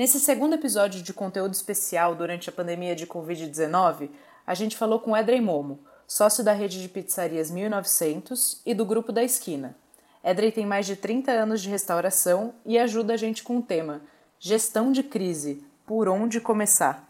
[0.00, 4.08] Nesse segundo episódio de conteúdo especial durante a pandemia de Covid-19,
[4.46, 9.12] a gente falou com Edrey Momo, sócio da rede de pizzarias 1900 e do Grupo
[9.12, 9.76] da Esquina.
[10.24, 14.00] Edrey tem mais de 30 anos de restauração e ajuda a gente com o tema
[14.38, 17.06] Gestão de Crise, por onde começar?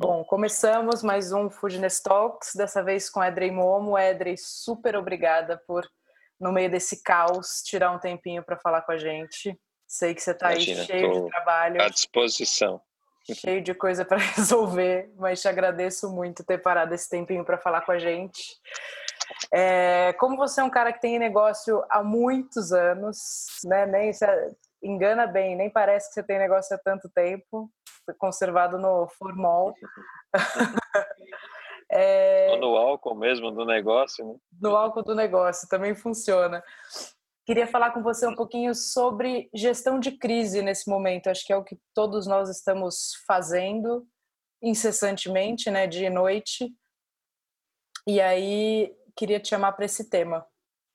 [0.00, 3.98] Bom, começamos mais um Foodness Talks, dessa vez com Edrey Momo.
[3.98, 5.86] Edrey, super obrigada por,
[6.40, 9.54] no meio desse caos, tirar um tempinho para falar com a gente.
[9.86, 11.82] Sei que você está aí cheio de trabalho.
[11.82, 12.80] À disposição.
[13.32, 17.82] Cheio de coisa para resolver, mas te agradeço muito ter parado esse tempinho para falar
[17.82, 18.58] com a gente.
[19.52, 23.86] É, como você é um cara que tem negócio há muitos anos, né?
[23.86, 24.26] Nem se
[24.82, 27.70] engana bem, nem parece que você tem negócio há tanto tempo,
[28.18, 29.74] conservado no formol.
[31.90, 34.34] é, Ou no álcool mesmo do negócio, né?
[34.60, 36.62] No álcool do negócio também funciona.
[37.46, 41.28] Queria falar com você um pouquinho sobre gestão de crise nesse momento.
[41.28, 44.06] Acho que é o que todos nós estamos fazendo
[44.62, 46.74] incessantemente, né, dia e noite.
[48.06, 50.46] E aí queria te chamar para esse tema.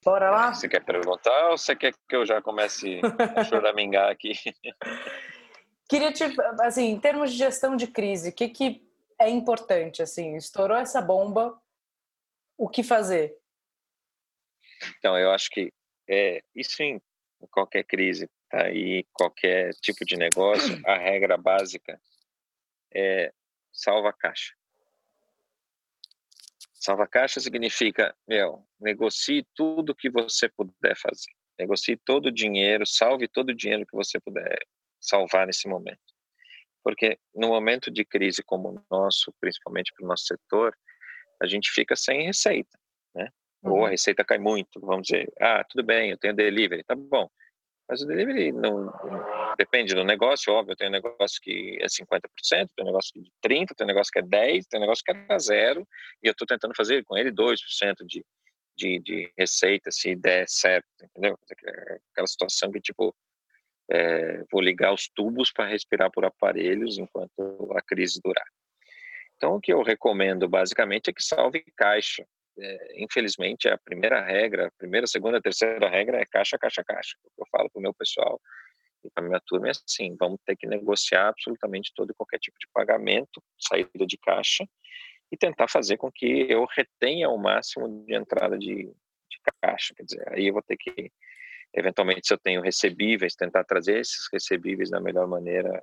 [0.04, 0.52] Bora lá?
[0.52, 3.00] Você quer perguntar ou você quer que eu já comece
[3.36, 4.32] a choramingar aqui?
[5.88, 6.24] queria te,
[6.62, 10.34] assim, em termos de gestão de crise, o que que é importante assim?
[10.36, 11.56] Estourou essa bomba,
[12.58, 13.36] o que fazer?
[14.98, 15.70] Então, eu acho que
[16.10, 17.00] é, isso em
[17.50, 18.68] qualquer crise, tá?
[18.70, 22.00] E qualquer tipo de negócio, a regra básica
[22.92, 23.32] é
[23.72, 24.52] salva caixa.
[26.74, 31.30] Salva caixa significa, meu, negocie tudo que você puder fazer.
[31.58, 34.58] Negocie todo o dinheiro, salve todo o dinheiro que você puder
[34.98, 36.00] salvar nesse momento.
[36.82, 40.76] Porque no momento de crise como o nosso, principalmente para o nosso setor,
[41.40, 42.79] a gente fica sem receita?
[43.62, 43.72] Uhum.
[43.72, 47.28] Ou a receita cai muito, vamos dizer, ah, tudo bem, eu tenho delivery, tá bom.
[47.88, 48.92] Mas o delivery não,
[49.58, 52.20] depende do negócio, óbvio, tem um negócio que é 50%,
[52.50, 55.10] tem um negócio de 30%, tem um negócio que é 10%, tem um negócio que
[55.10, 55.86] é zero,
[56.22, 57.56] e eu estou tentando fazer com ele 2%
[58.06, 58.24] de,
[58.76, 61.36] de, de receita, se der certo, entendeu?
[62.12, 63.14] Aquela situação que, tipo,
[63.90, 68.46] é, vou ligar os tubos para respirar por aparelhos enquanto a crise durar.
[69.36, 72.24] Então, o que eu recomendo, basicamente, é que salve caixa,
[72.58, 77.16] é, infelizmente, a primeira regra, a primeira, segunda, terceira regra é caixa, caixa, caixa.
[77.24, 78.40] O que eu falo para o meu pessoal
[79.04, 82.38] e para a minha turma é assim: vamos ter que negociar absolutamente todo e qualquer
[82.38, 84.64] tipo de pagamento, saída de caixa,
[85.32, 89.94] e tentar fazer com que eu retenha o máximo de entrada de, de caixa.
[89.94, 91.10] Quer dizer, aí eu vou ter que,
[91.72, 95.82] eventualmente, se eu tenho recebíveis, tentar trazer esses recebíveis da melhor maneira,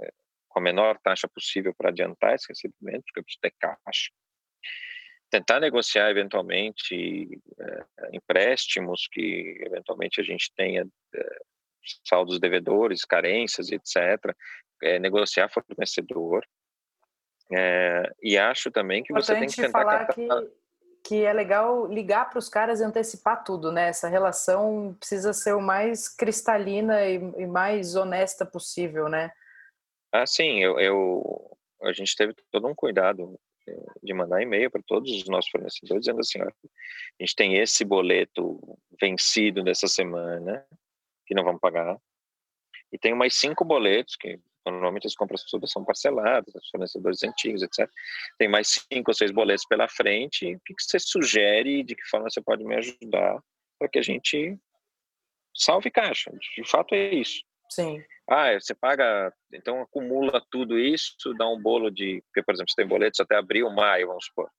[0.00, 0.12] é,
[0.48, 4.10] com a menor taxa possível para adiantar esses recebimentos, porque eu preciso ter caixa
[5.32, 11.38] tentar negociar eventualmente é, empréstimos que eventualmente a gente tenha é,
[12.06, 14.36] saldos devedores, carências, etc.
[14.82, 16.44] É, negociar fornecedor.
[18.22, 20.28] e acho também que Importante você tem que tentar falar que,
[21.02, 23.88] que é legal ligar para os caras e antecipar tudo, né?
[23.88, 29.32] Essa relação precisa ser o mais cristalina e, e mais honesta possível, né?
[30.12, 33.40] Ah, sim, eu, eu, a gente teve todo um cuidado
[34.02, 36.52] de mandar e-mail para todos os nossos fornecedores dizendo assim, a
[37.20, 38.60] gente tem esse boleto
[39.00, 40.64] vencido dessa semana
[41.26, 41.98] que não vamos pagar
[42.92, 47.62] e tem mais cinco boletos que normalmente as compras todas são parceladas, os fornecedores antigos,
[47.62, 47.88] etc.
[48.38, 50.54] Tem mais cinco ou seis boletos pela frente.
[50.54, 51.82] O que você sugere?
[51.82, 53.42] De que forma você pode me ajudar
[53.78, 54.56] para que a gente
[55.54, 56.30] salve caixa?
[56.56, 57.42] De fato é isso.
[57.74, 58.04] Sim.
[58.28, 62.76] Ah, você paga, então acumula tudo isso, dá um bolo de, porque, por exemplo, você
[62.76, 64.50] tem boletos até abril, maio, vamos supor.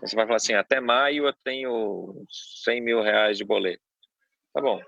[0.00, 2.24] Você vai falar assim, até maio eu tenho
[2.64, 3.82] 100 mil reais de boleto.
[4.54, 4.80] Tá bom.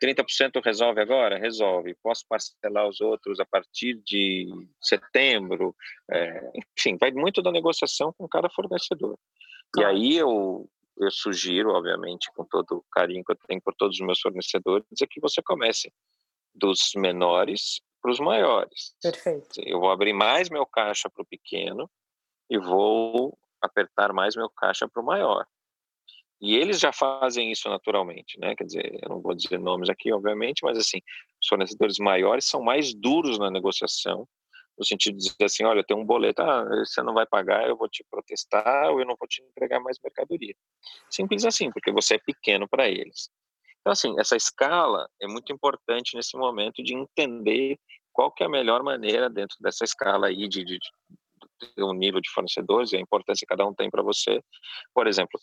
[0.00, 1.38] 30% resolve agora?
[1.38, 1.96] Resolve.
[2.02, 4.46] Posso parcelar os outros a partir de
[4.80, 5.74] setembro?
[6.10, 9.18] É, enfim, vai muito da negociação com cada fornecedor.
[9.72, 9.96] Claro.
[9.96, 10.68] E aí eu,
[10.98, 14.86] eu sugiro, obviamente, com todo o carinho que eu tenho por todos os meus fornecedores,
[15.02, 15.90] é que você comece
[16.56, 18.94] dos menores para os maiores.
[19.02, 19.60] Perfeito.
[19.64, 21.90] Eu vou abrir mais meu caixa para o pequeno
[22.48, 25.46] e vou apertar mais meu caixa para o maior.
[26.40, 28.54] E eles já fazem isso naturalmente, né?
[28.54, 30.98] Quer dizer, eu não vou dizer nomes aqui, obviamente, mas assim,
[31.42, 34.28] os fornecedores maiores são mais duros na negociação,
[34.78, 37.76] no sentido de dizer assim, olha, tem um boleto, ah, você não vai pagar, eu
[37.76, 40.54] vou te protestar ou eu não vou te entregar mais mercadoria.
[41.10, 43.30] Simples assim, porque você é pequeno para eles.
[43.86, 47.78] Então, assim, essa escala é muito importante nesse momento de entender
[48.12, 50.76] qual que é a melhor maneira dentro dessa escala aí de, de,
[51.76, 54.42] ter um nível de fornecedores e a importância que cada um tem para você.
[54.92, 55.38] Por exemplo,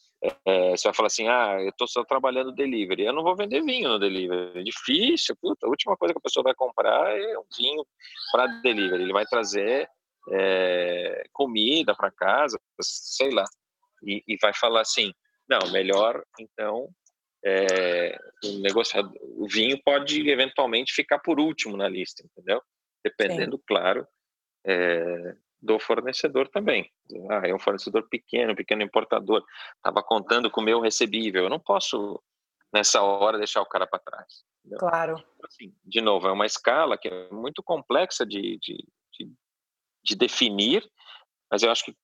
[0.45, 3.63] é, você vai falar assim, ah, eu estou só trabalhando delivery, eu não vou vender
[3.63, 7.39] vinho no delivery, é difícil, puta, a última coisa que a pessoa vai comprar é
[7.39, 7.85] um vinho
[8.29, 9.87] para delivery, ele vai trazer
[10.33, 13.45] é, comida para casa, sei lá,
[14.05, 15.13] e, e, vai falar assim,
[15.47, 16.89] não, melhor então
[17.45, 22.61] é, o negociado, o vinho pode eventualmente ficar por último na lista, entendeu?
[23.03, 23.63] Dependendo, Sim.
[23.67, 24.07] claro,
[24.65, 26.91] é, do fornecedor também.
[27.29, 29.43] Ah, é um fornecedor pequeno, pequeno importador,
[29.75, 32.21] estava contando com o meu recebível, eu não posso
[32.73, 34.43] nessa hora deixar o cara para trás.
[34.59, 34.79] Entendeu?
[34.79, 35.23] Claro.
[35.43, 39.31] Assim, de novo, é uma escala que é muito complexa de, de, de,
[40.03, 40.89] de definir,
[41.51, 41.95] mas eu acho que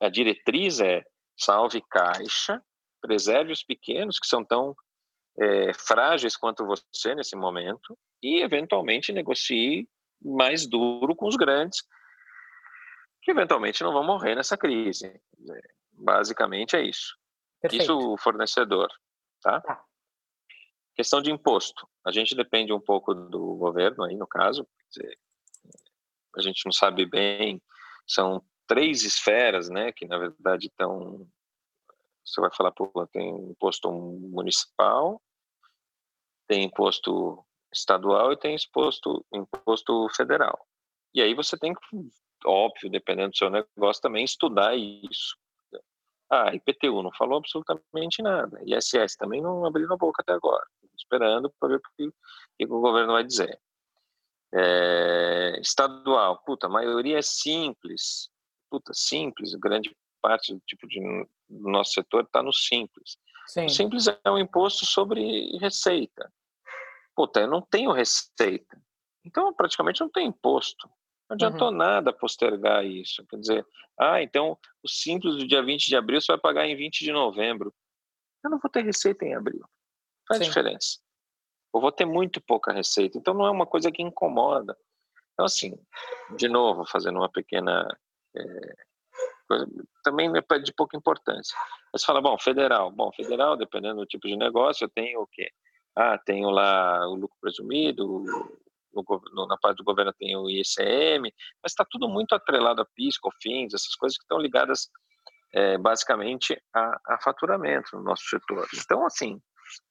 [0.00, 1.02] a diretriz é
[1.36, 2.62] salve caixa,
[3.00, 4.74] preserve os pequenos, que são tão
[5.38, 9.88] é, frágeis quanto você nesse momento, e eventualmente negocie
[10.22, 11.82] mais duro com os grandes,
[13.22, 15.20] que eventualmente não vão morrer nessa crise.
[15.92, 17.16] Basicamente é isso.
[17.60, 17.82] Perfeito.
[17.82, 18.88] Isso o fornecedor,
[19.42, 19.60] tá?
[19.60, 19.84] tá?
[20.94, 21.86] Questão de imposto.
[22.06, 24.66] A gente depende um pouco do governo aí, no caso.
[24.90, 25.18] Dizer,
[26.36, 27.60] a gente não sabe bem.
[28.06, 31.28] São três esferas, né, que na verdade estão
[32.26, 35.22] você vai falar, pô, tem imposto municipal,
[36.48, 40.66] tem imposto estadual e tem imposto, imposto federal.
[41.14, 41.80] E aí você tem que,
[42.44, 45.36] óbvio, dependendo do seu negócio, também estudar isso.
[46.28, 48.60] Ah, IPTU não falou absolutamente nada.
[48.64, 50.66] ISS também não abriu a boca até agora.
[50.98, 52.10] Esperando para ver o que,
[52.58, 53.60] que, o governo vai dizer.
[54.52, 58.28] É, estadual, puta, a maioria é simples.
[58.68, 59.96] Puta, simples, grande
[60.26, 61.00] parte do tipo de
[61.48, 63.16] do nosso setor está no simples.
[63.46, 63.66] Sim.
[63.66, 66.32] O simples é um imposto sobre receita.
[67.14, 68.76] Puta, eu não tenho receita.
[69.24, 70.88] Então, praticamente não tem imposto.
[71.30, 71.76] Não adiantou uhum.
[71.76, 73.24] nada postergar isso.
[73.28, 73.66] Quer dizer,
[73.98, 77.12] ah, então o simples do dia 20 de abril você vai pagar em 20 de
[77.12, 77.72] novembro.
[78.42, 79.64] Eu não vou ter receita em abril.
[80.26, 80.48] Faz Sim.
[80.48, 80.98] diferença.
[81.72, 83.16] Eu vou ter muito pouca receita.
[83.16, 84.76] Então não é uma coisa que incomoda.
[85.32, 85.78] Então, assim,
[86.36, 87.86] de novo, fazendo uma pequena
[88.36, 88.86] é,
[90.02, 91.56] também é de pouca importância.
[91.92, 92.90] Mas fala, bom, federal.
[92.90, 95.50] Bom, federal, dependendo do tipo de negócio, eu tenho o quê?
[95.94, 98.24] Ah, tenho lá o lucro presumido,
[99.32, 101.32] no, na parte do governo tem o ICM,
[101.62, 104.88] mas está tudo muito atrelado a PIS, COFINS, essas coisas que estão ligadas
[105.52, 108.66] é, basicamente a, a, faturamento no nosso setor.
[108.74, 109.40] Então, assim,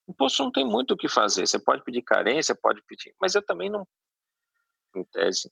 [0.08, 1.48] o imposto não tem muito o que fazer.
[1.48, 3.88] Você pode pedir carência, pode pedir, mas eu também não,
[4.96, 5.52] em tese,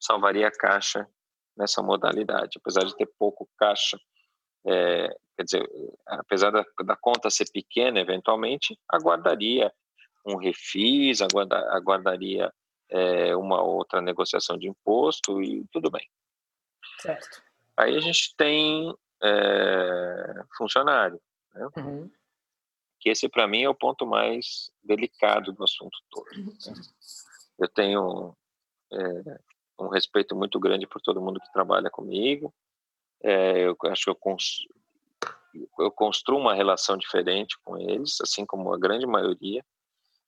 [0.00, 1.08] salvaria a caixa
[1.58, 3.98] nessa modalidade, apesar de ter pouco caixa.
[4.64, 5.68] É, quer dizer,
[6.06, 9.72] apesar da, da, conta ser pequena, eventualmente, aguardaria
[10.24, 12.52] um refis, aguarda, aguardaria
[12.90, 16.08] é, uma outra negociação de imposto e tudo bem.
[17.00, 17.42] Certo.
[17.76, 21.20] Aí a gente tem é, funcionário,
[21.54, 21.68] né?
[21.76, 22.10] uhum.
[23.00, 26.26] que esse para mim é o ponto mais delicado do assunto todo.
[26.36, 26.82] Né?
[27.58, 28.36] Eu tenho
[28.92, 29.40] é,
[29.78, 32.52] um respeito muito grande por todo mundo que trabalha comigo.
[33.22, 34.66] É, eu acho que eu, cons
[35.78, 39.64] eu construo uma relação diferente com eles, assim como a grande maioria,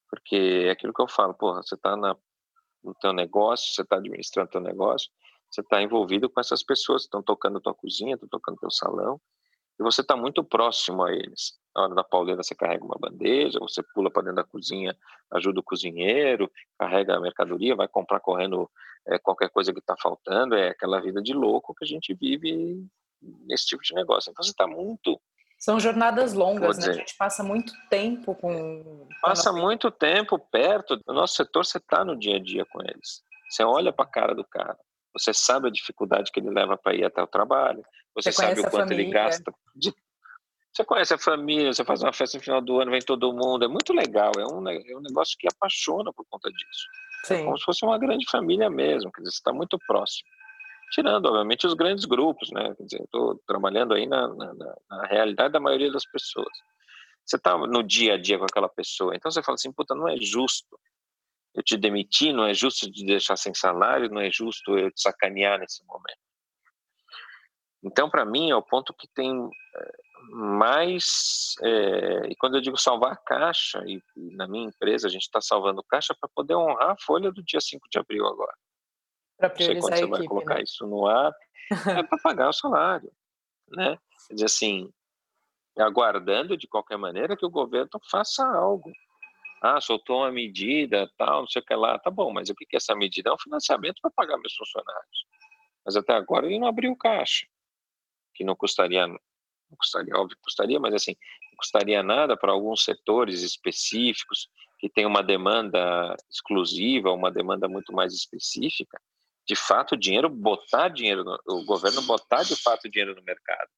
[0.08, 4.50] porque é aquilo que eu falo, porra, você está no teu negócio, você está administrando
[4.50, 5.10] teu negócio,
[5.50, 9.20] você está envolvido com essas pessoas que estão tocando tua cozinha, estão tocando teu salão,
[9.78, 11.58] e você está muito próximo a eles.
[11.74, 14.96] Na hora da pauleira você carrega uma bandeja, você pula para dentro da cozinha,
[15.30, 18.70] ajuda o cozinheiro, carrega a mercadoria, vai comprar correndo
[19.06, 22.84] é, qualquer coisa que está faltando, é aquela vida de louco que a gente vive
[23.46, 24.30] nesse tipo de negócio.
[24.30, 25.20] Então você está muito
[25.60, 26.88] são jornadas longas, né?
[26.88, 29.06] A gente passa muito tempo com.
[29.20, 30.98] Passa muito tempo perto.
[31.06, 33.22] No nosso setor, você está no dia a dia com eles.
[33.50, 34.78] Você olha para a cara do cara.
[35.12, 37.84] Você sabe a dificuldade que ele leva para ir até o trabalho.
[38.14, 39.52] Você, você sabe o quanto ele gasta.
[39.76, 39.92] De...
[40.72, 43.62] Você conhece a família, você faz uma festa no final do ano, vem todo mundo.
[43.62, 44.32] É muito legal.
[44.38, 46.86] É um, é um negócio que apaixona por conta disso.
[47.24, 47.34] É Sim.
[47.34, 49.10] É como se fosse uma grande família mesmo.
[49.12, 50.28] Quer dizer, você está muito próximo.
[50.92, 52.74] Tirando, obviamente, os grandes grupos, né?
[52.76, 54.54] Quer dizer, estou trabalhando aí na, na,
[54.90, 56.52] na, realidade da maioria das pessoas.
[57.24, 60.08] Você está no dia a dia com aquela pessoa, então você fala assim, puta, não
[60.08, 60.76] é justo
[61.54, 65.00] eu te demitir, não é justo te deixar sem salário, não é justo eu te
[65.00, 66.18] sacanear nesse momento.
[67.82, 69.48] Então, para mim, é o ponto que tem
[70.30, 71.54] mais.
[71.62, 75.22] É, e quando eu digo salvar a caixa, e, e na minha empresa a gente
[75.22, 78.54] está salvando caixa para poder honrar a folha do dia 5 de abril agora.
[79.36, 80.62] Para priorizar Não sei quando você vai colocar né?
[80.62, 81.32] isso no ar,
[82.00, 83.10] é para pagar o salário.
[83.68, 83.98] Né?
[84.28, 84.92] Quer dizer assim,
[85.78, 88.92] aguardando de qualquer maneira que o governo faça algo.
[89.62, 91.98] Ah, soltou uma medida, tal, não sei o que lá.
[91.98, 93.30] Tá bom, mas o que é essa medida?
[93.30, 95.26] É um financiamento para pagar meus funcionários.
[95.84, 97.46] mas até agora ele não abriu caixa,
[98.34, 99.06] que não custaria,
[99.70, 101.16] não custaria, óbvio que custaria, mas assim,
[101.50, 104.48] não custaria nada para alguns setores específicos
[104.78, 109.00] que tem uma demanda exclusiva, uma demanda muito mais específica,
[109.46, 113.68] de fato, dinheiro, botar dinheiro, no, o governo botar de fato dinheiro no mercado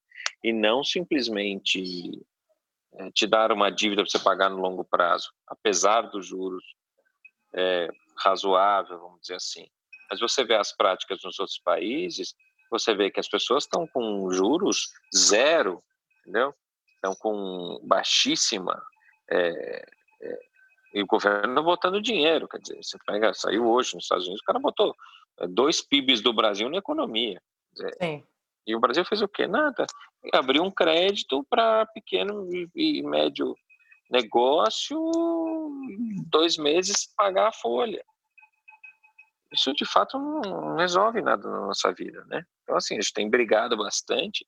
[0.43, 2.21] e não simplesmente
[2.93, 6.63] é, te dar uma dívida para você pagar no longo prazo, apesar dos juros
[7.53, 9.67] é, razoável, vamos dizer assim.
[10.09, 12.35] Mas você vê as práticas nos outros países,
[12.73, 15.83] você vê que as pessoas estão com juros zero,
[16.21, 16.53] entendeu?
[16.95, 18.81] Estão com baixíssima
[19.29, 19.85] é,
[20.21, 20.39] é,
[20.93, 24.45] e o governo botando dinheiro, quer dizer, você pega, saiu hoje nos Estados Unidos, o
[24.45, 24.95] cara botou
[25.39, 27.41] é, dois PIBs do Brasil na economia.
[27.71, 28.23] Dizer, Sim.
[28.65, 29.45] E o Brasil fez o quê?
[29.45, 29.85] Nada.
[30.31, 33.55] Abriu um crédito para pequeno e médio
[34.09, 34.97] negócio,
[36.29, 38.03] dois meses pagar a folha.
[39.51, 42.45] Isso de fato não resolve nada na nossa vida, né?
[42.63, 44.47] Então assim, a gente tem brigado bastante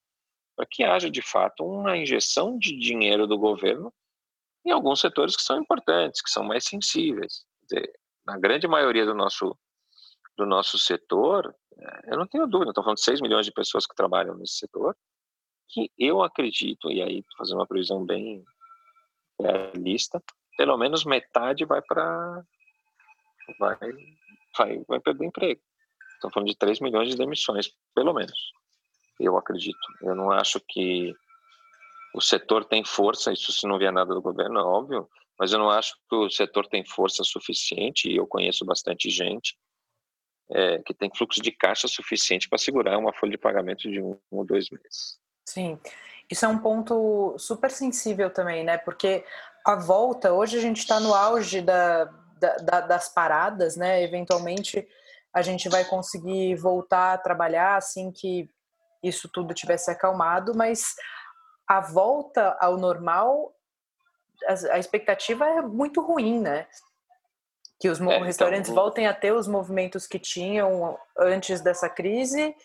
[0.55, 3.93] para que haja de fato uma injeção de dinheiro do governo
[4.65, 7.45] em alguns setores que são importantes, que são mais sensíveis.
[7.63, 7.91] Dizer,
[8.25, 9.57] na grande maioria do nosso
[10.37, 13.85] do nosso setor, é, eu não tenho dúvida, estou falando de 6 milhões de pessoas
[13.85, 14.95] que trabalham nesse setor,
[15.69, 18.43] que eu acredito, e aí fazer uma previsão bem
[19.39, 20.21] realista,
[20.57, 22.43] pelo menos metade vai para
[23.59, 23.77] vai,
[24.57, 25.61] vai, vai perder emprego.
[26.15, 28.51] Estão falando de 3 milhões de demissões, pelo menos.
[29.19, 29.87] Eu acredito.
[30.01, 31.13] Eu não acho que
[32.13, 35.07] o setor tem força, isso se não vier nada do governo, é óbvio,
[35.37, 39.57] mas eu não acho que o setor tem força suficiente, e eu conheço bastante gente
[40.49, 44.17] é, que tem fluxo de caixa suficiente para segurar uma folha de pagamento de um
[44.31, 45.17] ou dois meses.
[45.47, 45.79] Sim,
[46.29, 48.77] isso é um ponto super sensível também, né?
[48.77, 49.25] Porque
[49.65, 52.05] a volta, hoje a gente está no auge da,
[52.63, 54.03] da, das paradas, né?
[54.03, 54.87] Eventualmente
[55.35, 58.49] a gente vai conseguir voltar a trabalhar assim que
[59.03, 60.95] isso tudo tivesse acalmado, mas
[61.67, 63.53] a volta ao normal,
[64.71, 66.65] a, expectativa é muito ruim, né?
[67.79, 72.55] que os é, restaurantes então, voltem a ter os movimentos que tinham antes dessa crise,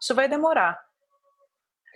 [0.00, 0.80] isso vai demorar.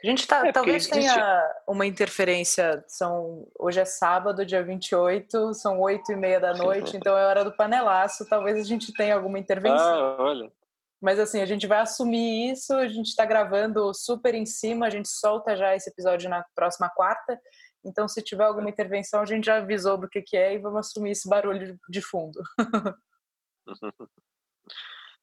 [0.03, 0.93] A gente tá, é talvez existe...
[0.93, 2.85] tenha uma interferência.
[2.87, 7.45] São, hoje é sábado, dia 28, são oito e meia da noite, então é hora
[7.45, 8.29] do panelaço.
[8.29, 9.79] Talvez a gente tenha alguma intervenção.
[9.79, 10.53] Ah, olha.
[11.01, 14.91] Mas assim, a gente vai assumir isso, a gente está gravando super em cima, a
[14.91, 17.41] gente solta já esse episódio na próxima quarta.
[17.85, 20.81] Então, se tiver alguma intervenção, a gente já avisou do que, que é e vamos
[20.81, 22.43] assumir esse barulho de fundo.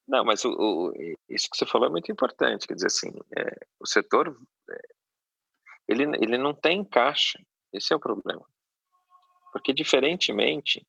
[0.08, 0.94] Não, mas o, o,
[1.30, 2.68] isso que você falou é muito importante.
[2.68, 4.38] Quer dizer, assim, é, o setor
[4.70, 4.82] é,
[5.88, 7.40] ele, ele não tem caixa.
[7.72, 8.46] Esse é o problema.
[9.52, 10.86] Porque, diferentemente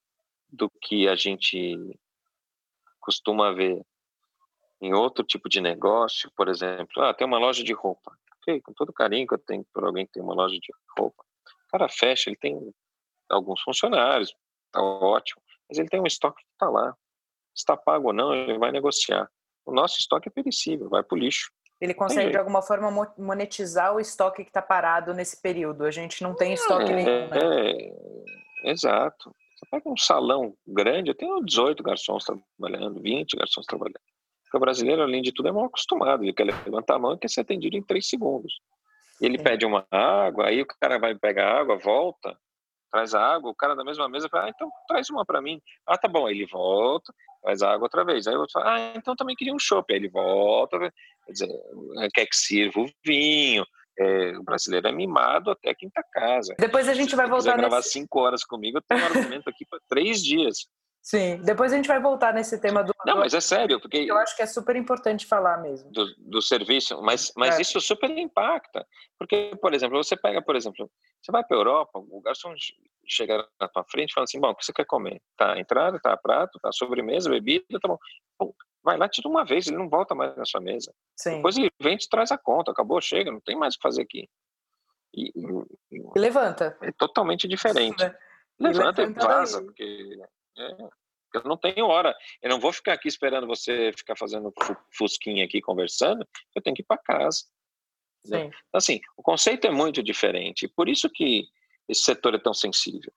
[0.48, 1.98] do que a gente
[3.00, 3.84] costuma ver
[4.80, 8.16] em outro tipo de negócio, por exemplo, ah, tem uma loja de roupa.
[8.38, 11.24] Ok, com todo carinho que eu tenho por alguém que tem uma loja de roupa
[11.74, 12.72] cara fecha, ele tem
[13.28, 14.32] alguns funcionários,
[14.70, 16.96] tá ótimo, mas ele tem um estoque que está lá.
[17.54, 19.28] Está pago ou não, ele vai negociar.
[19.64, 21.50] O nosso estoque é perecível, vai para o lixo.
[21.80, 25.84] Ele consegue, de alguma forma, monetizar o estoque que está parado nesse período.
[25.84, 27.28] A gente não tem estoque é, nenhum.
[27.28, 27.38] Né?
[27.42, 29.34] É, exato.
[29.54, 34.00] Você pega um salão grande, eu tenho 18 garçons trabalhando, 20 garçons trabalhando.
[34.44, 36.22] Porque o brasileiro, além de tudo, é mal acostumado.
[36.22, 38.54] Ele quer levantar a mão e quer ser atendido em 3 segundos.
[39.20, 42.36] Ele pede uma água, aí o cara vai pegar água, volta,
[42.94, 45.60] traz a água, o cara da mesma mesa fala, ah, então traz uma para mim.
[45.84, 48.28] Ah, tá bom, aí ele volta, traz a água outra vez.
[48.28, 49.92] Aí o outro fala, ah, então também queria um chopp.
[49.92, 51.48] Aí ele volta, quer dizer,
[52.14, 53.64] quer que sirva o vinho.
[53.98, 56.54] É, o brasileiro é mimado até a quinta casa.
[56.58, 57.52] Depois a gente vai voltar.
[57.52, 60.68] Se gravar cinco horas comigo, eu tenho um argumento aqui para três dias.
[61.04, 62.90] Sim, depois a gente vai voltar nesse tema do.
[63.04, 63.98] Não, mas é sério, porque.
[63.98, 65.90] Eu acho que é super importante falar mesmo.
[65.92, 67.60] Do, do serviço, mas, mas é.
[67.60, 68.86] isso super impacta.
[69.18, 72.54] Porque, por exemplo, você pega, por exemplo, você vai para a Europa, o garçom
[73.06, 75.20] chega na tua frente e fala assim: bom, o que você quer comer?
[75.36, 77.98] Tá entrada, tá prato, tá sobremesa, bebida, tá bom.
[78.38, 80.90] Pô, vai lá, tira uma vez, ele não volta mais na sua mesa.
[81.14, 81.36] Sim.
[81.36, 83.82] Depois ele vem e te traz a conta, acabou, chega, não tem mais o que
[83.82, 84.26] fazer aqui.
[85.14, 86.78] E, e, levanta.
[86.80, 88.02] É totalmente diferente.
[88.58, 89.66] Levanta e, levanta e vaza, daí.
[89.66, 90.18] porque
[90.56, 92.14] eu não tenho hora.
[92.42, 94.52] Eu não vou ficar aqui esperando você ficar fazendo
[94.96, 96.26] fusquinha aqui conversando.
[96.54, 97.44] Eu tenho que ir para casa.
[98.24, 100.68] Então, assim, o conceito é muito diferente.
[100.68, 101.44] Por isso que
[101.88, 103.12] esse setor é tão sensível.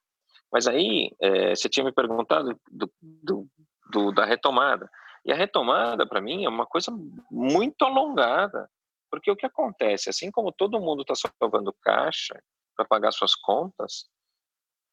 [0.52, 3.48] Mas aí, é, você tinha me perguntado do, do,
[3.90, 4.90] do, da retomada.
[5.24, 6.90] E a retomada, para mim, é uma coisa
[7.30, 8.68] muito alongada.
[9.10, 12.34] Porque o que acontece, assim como todo mundo está salvando caixa
[12.76, 14.06] para pagar suas contas,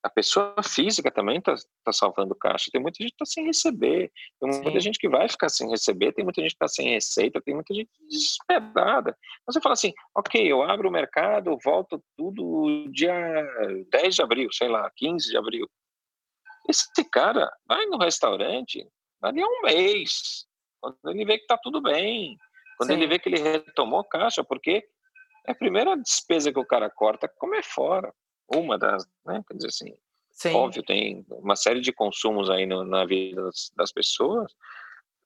[0.06, 2.70] a pessoa física também está tá salvando caixa.
[2.72, 4.80] Tem muita gente que está sem receber, tem muita Sim.
[4.80, 7.74] gente que vai ficar sem receber, tem muita gente que está sem receita, tem muita
[7.74, 9.18] gente desesperada.
[9.48, 13.12] Você fala assim, ok, eu abro o mercado, volto tudo dia
[13.90, 15.68] 10 de abril, sei lá, 15 de abril.
[16.70, 18.88] Esse cara vai no restaurante,
[19.20, 20.46] dali a um mês,
[20.80, 22.38] quando ele vê que está tudo bem,
[22.78, 22.98] quando Sim.
[22.98, 24.88] ele vê que ele retomou caixa, porque
[25.48, 28.14] é a primeira despesa que o cara corta comer fora.
[28.48, 29.44] Uma das, né?
[29.48, 29.94] Quer dizer assim,
[30.32, 30.54] Sim.
[30.54, 34.52] óbvio, tem uma série de consumos aí no, na vida das, das, pessoas,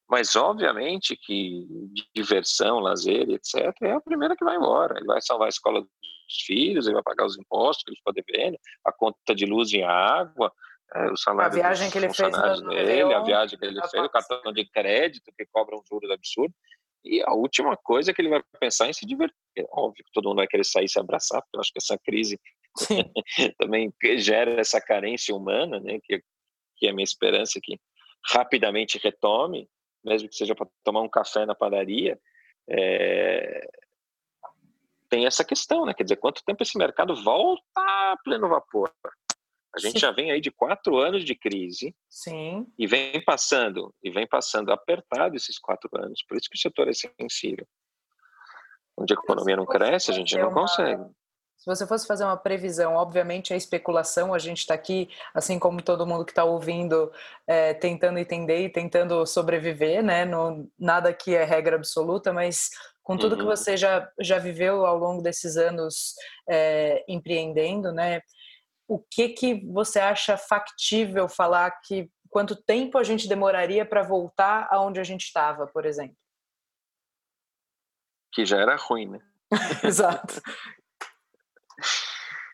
[0.10, 1.68] mas obviamente que
[2.16, 4.98] diversão, lazer, etc., é a primeira que vai embora.
[4.98, 8.14] Ele vai salvar a escola dos filhos, ele vai pagar os impostos que ele ficou
[8.14, 10.52] devendo, a conta de luz e água,
[10.96, 14.10] é, o salário a viagem que ele fez dele, a viagem que ele fez, o
[14.10, 16.54] cartão de crédito que cobra um juros absurdo.
[17.04, 19.36] E a última coisa é que ele vai pensar em se divertir.
[19.58, 21.80] É óbvio que todo mundo vai querer sair e se abraçar, porque eu acho que
[21.80, 22.40] essa crise
[23.58, 26.00] também gera essa carência humana, né?
[26.04, 26.22] Que,
[26.78, 27.80] que é a minha esperança que
[28.26, 29.70] rapidamente retome,
[30.04, 32.20] mesmo que seja para tomar um café na padaria.
[32.70, 33.68] É...
[35.10, 35.94] Tem essa questão, né?
[35.94, 38.94] Quer dizer, quanto tempo esse mercado volta a pleno vapor?
[39.76, 40.00] A gente Sim.
[40.00, 41.96] já vem aí de quatro anos de crise.
[42.10, 42.66] Sim.
[42.78, 46.24] E vem passando, e vem passando apertado esses quatro anos.
[46.28, 47.68] Por isso que o setor é sensível.
[48.98, 50.62] Onde a economia não cresce, a gente não uma...
[50.62, 51.04] consegue.
[51.60, 55.82] Se você fosse fazer uma previsão, obviamente a especulação, a gente está aqui, assim como
[55.82, 57.12] todo mundo que está ouvindo,
[57.46, 60.26] é, tentando entender e tentando sobreviver, né?
[60.26, 62.72] No, nada aqui é regra absoluta, mas
[63.04, 63.40] com tudo uhum.
[63.40, 66.16] que você já, já viveu ao longo desses anos
[66.48, 68.22] é, empreendendo, né?
[68.90, 74.68] o que que você acha factível falar que quanto tempo a gente demoraria para voltar
[74.72, 76.18] aonde a gente estava, por exemplo?
[78.34, 79.20] Que já era ruim, né?
[79.86, 80.42] Exato.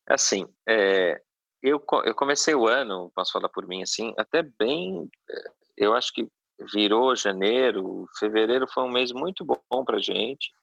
[0.07, 1.21] Assim, é,
[1.61, 5.43] eu, eu comecei o ano, posso falar por mim assim, até bem, é,
[5.77, 6.27] eu acho que
[6.73, 10.53] virou janeiro, fevereiro foi um mês muito bom para gente.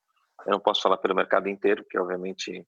[0.47, 2.67] Eu não posso falar pelo mercado inteiro, porque obviamente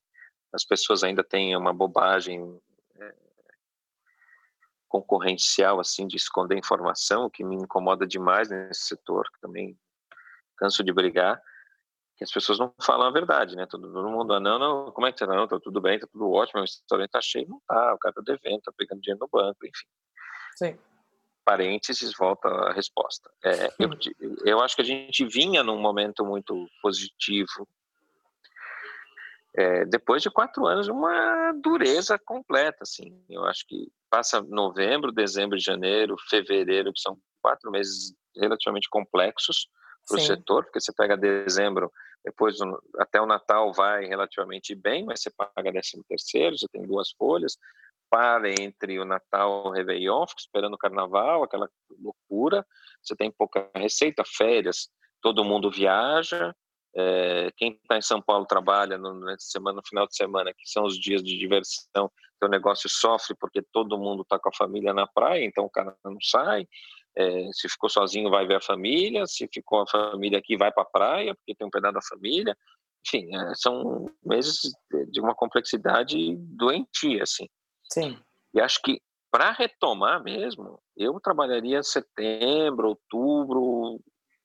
[0.52, 2.60] as pessoas ainda têm uma bobagem
[4.94, 9.76] concorrencial assim de esconder informação, que me incomoda demais nesse setor, que também
[10.56, 11.42] canso de brigar,
[12.16, 13.66] que as pessoas não falam a verdade, né?
[13.66, 15.26] Todo, mundo, ah, não, não, como é que tá?
[15.26, 18.14] Não, tá tudo bem, tá tudo ótimo, o restaurante tá cheio, não tá, o cara
[18.14, 19.86] tá devendo, tá pegando dinheiro no banco, enfim.
[20.56, 20.78] Sim.
[21.44, 23.30] Parênteses, volta a resposta.
[23.44, 23.90] É, eu,
[24.44, 27.68] eu acho que a gente vinha num momento muito positivo
[29.56, 33.24] é, depois de quatro anos, uma dureza completa, assim.
[33.30, 39.68] Eu acho que passa novembro, dezembro, janeiro, fevereiro, que são quatro meses relativamente complexos
[40.06, 41.90] para o setor, porque você pega dezembro,
[42.24, 42.56] depois
[42.98, 47.56] até o Natal vai relativamente bem, mas você paga décimo terceiro, você tem duas folhas,
[48.10, 51.68] para entre o Natal e o Réveillon, fica esperando o Carnaval, aquela
[52.00, 52.64] loucura,
[53.02, 54.88] você tem pouca receita, férias,
[55.20, 56.54] todo mundo viaja,
[56.96, 60.68] é, quem está em São Paulo trabalha no, na semana, no final de semana, que
[60.68, 62.10] são os dias de diversão,
[62.42, 65.96] o negócio sofre porque todo mundo está com a família na praia, então o cara
[66.04, 66.68] não sai.
[67.16, 69.26] É, se ficou sozinho, vai ver a família.
[69.26, 72.56] Se ficou a família aqui, vai para a praia, porque tem um pedaço da família.
[73.06, 74.60] Enfim, é, são meses
[75.10, 77.48] de uma complexidade doentia, assim.
[77.92, 78.18] Sim.
[78.52, 79.00] E acho que
[79.30, 84.00] para retomar mesmo, eu trabalharia setembro, outubro,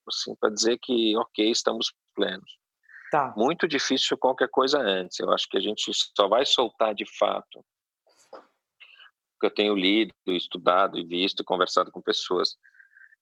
[0.08, 2.58] assim, para dizer que, ok, estamos plenos.
[3.12, 3.34] Tá.
[3.38, 5.20] Muito difícil qualquer coisa antes.
[5.20, 7.64] Eu acho que a gente só vai soltar de fato
[9.40, 12.58] que eu tenho lido, estudado e visto conversado com pessoas.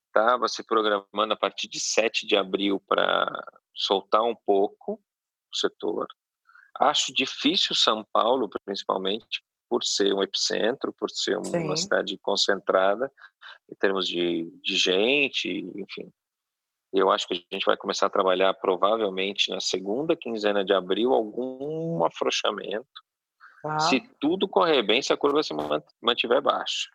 [0.08, 3.30] Estava se programando a partir de 7 de abril para
[3.74, 6.08] soltar um pouco o setor.
[6.80, 11.84] Acho difícil São Paulo, principalmente, por ser um epicentro, por ser uma Sim.
[11.84, 13.12] cidade concentrada
[13.70, 16.12] em termos de, de gente, enfim.
[16.94, 21.14] Eu acho que a gente vai começar a trabalhar provavelmente na segunda quinzena de abril
[21.14, 22.88] algum afrouxamento.
[23.68, 23.80] Tá.
[23.80, 25.54] Se tudo correr bem, se a curva se
[26.02, 26.90] mantiver baixa.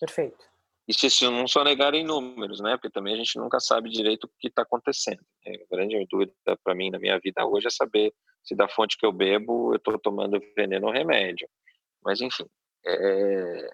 [0.00, 0.44] Perfeito.
[0.86, 2.76] E se, se não só negarem números, né?
[2.76, 5.24] Porque também a gente nunca sabe direito o que está acontecendo.
[5.46, 6.32] A grande dúvida
[6.62, 9.76] para mim na minha vida hoje é saber se da fonte que eu bebo eu
[9.76, 11.48] estou tomando veneno ou remédio.
[12.02, 12.44] Mas enfim,
[12.84, 13.70] é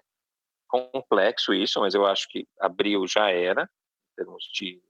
[0.71, 4.81] complexo isso, mas eu acho que abril já era, em termos de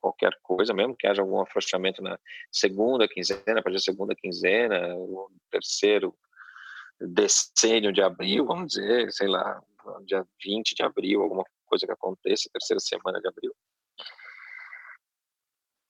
[0.00, 2.18] qualquer coisa, mesmo que haja algum afrouxamento na
[2.50, 6.14] segunda quinzena, para a segunda quinzena, o terceiro
[7.00, 9.62] decênio de abril, vamos dizer, sei lá,
[10.04, 13.52] dia 20 de abril, alguma coisa que aconteça, terceira semana de abril.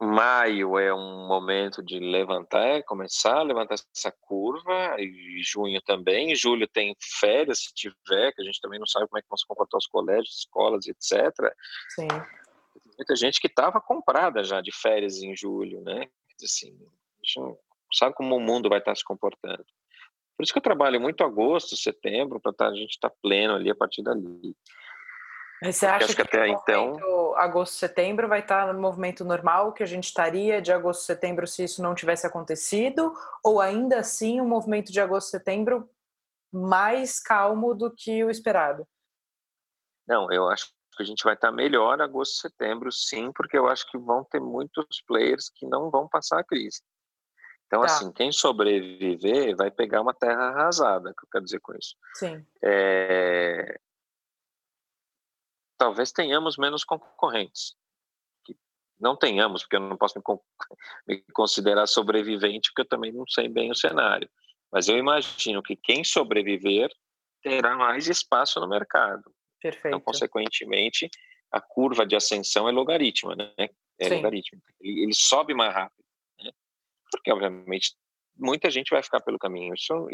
[0.00, 6.68] maio é um momento de levantar, começar a levantar essa curva, e junho também, julho
[6.68, 9.46] tem férias, se tiver, que a gente também não sabe como é que vão se
[9.46, 11.32] comportar os colégios, escolas, etc.
[11.94, 12.08] Sim.
[12.08, 16.08] Tem muita gente que estava comprada já de férias em julho, né?
[16.42, 17.58] Assim, a gente não
[17.94, 19.64] sabe como o mundo vai estar se comportando.
[20.36, 23.54] Por isso que eu trabalho muito agosto, setembro, para tá, a gente estar tá pleno
[23.54, 24.54] ali a partir dali.
[25.62, 26.96] Mas você acha que, que, até então
[27.36, 31.64] agosto, setembro vai estar no movimento normal que a gente estaria de agosto, setembro se
[31.64, 33.12] isso não tivesse acontecido,
[33.44, 35.88] ou ainda assim um movimento de agosto, setembro
[36.52, 38.86] mais calmo do que o esperado?
[40.06, 43.90] Não, eu acho que a gente vai estar melhor agosto, setembro, sim, porque eu acho
[43.90, 46.80] que vão ter muitos players que não vão passar a crise.
[47.66, 47.86] Então, tá.
[47.86, 51.96] assim, quem sobreviver vai pegar uma terra arrasada, que eu quero dizer com isso.
[52.14, 52.46] Sim.
[52.62, 53.78] É,
[55.76, 57.74] talvez tenhamos menos concorrentes.
[58.98, 60.14] Não tenhamos, porque eu não posso
[61.06, 64.28] me considerar sobrevivente, porque eu também não sei bem o cenário.
[64.72, 66.90] Mas eu imagino que quem sobreviver
[67.42, 69.20] terá mais espaço no mercado.
[69.20, 69.86] Então, Perfeito.
[69.88, 71.10] Então, consequentemente,
[71.52, 73.68] a curva de ascensão é logarítmica, né?
[73.98, 74.72] É logarítmica.
[74.80, 75.95] Ele, ele, sobe mais rápido?
[77.16, 77.94] Porque, obviamente,
[78.36, 79.74] muita gente vai ficar pelo caminho.
[79.74, 80.08] Isso,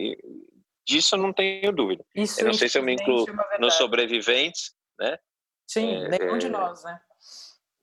[0.86, 2.04] disso eu não tenho dúvida.
[2.14, 5.18] Isso, eu não sei se eu me incluo é nos sobreviventes, né?
[5.66, 7.00] Sim, é, nenhum de é, nós, né?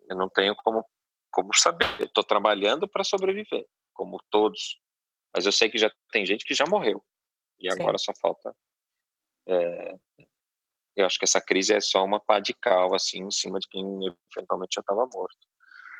[0.09, 0.85] Eu não tenho como,
[1.31, 1.89] como saber.
[1.99, 4.79] Estou trabalhando para sobreviver, como todos.
[5.35, 7.03] Mas eu sei que já tem gente que já morreu.
[7.59, 8.05] E agora Sim.
[8.05, 8.55] só falta.
[9.47, 9.95] É,
[10.95, 13.67] eu acho que essa crise é só uma pá de cal, assim, em cima de
[13.69, 13.83] quem
[14.35, 15.48] eventualmente já estava morto.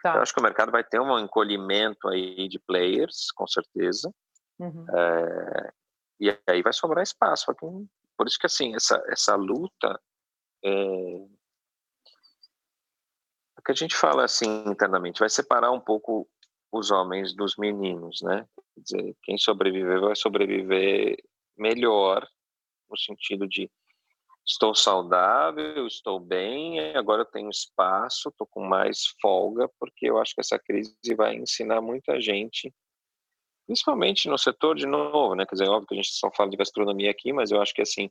[0.04, 0.16] Tá.
[0.16, 4.14] Eu acho que o mercado vai ter um encolhimento aí de players, com certeza.
[4.60, 4.86] Uhum.
[4.96, 5.74] É,
[6.20, 7.54] e aí vai sobrar espaço.
[7.56, 10.00] Por isso que, assim, essa, essa luta.
[10.64, 10.70] É,
[13.58, 16.28] o que a gente fala assim internamente vai separar um pouco
[16.72, 18.48] os homens dos meninos, né?
[18.74, 21.18] Quer dizer, quem sobreviver vai sobreviver
[21.58, 22.28] melhor
[22.90, 23.70] no sentido de
[24.50, 30.34] estou saudável, estou bem, agora eu tenho espaço, estou com mais folga, porque eu acho
[30.34, 32.74] que essa crise vai ensinar muita gente,
[33.68, 35.46] principalmente no setor de novo, né?
[35.46, 37.84] Quer dizer, óbvio que a gente só fala de gastronomia aqui, mas eu acho que
[37.84, 38.10] assim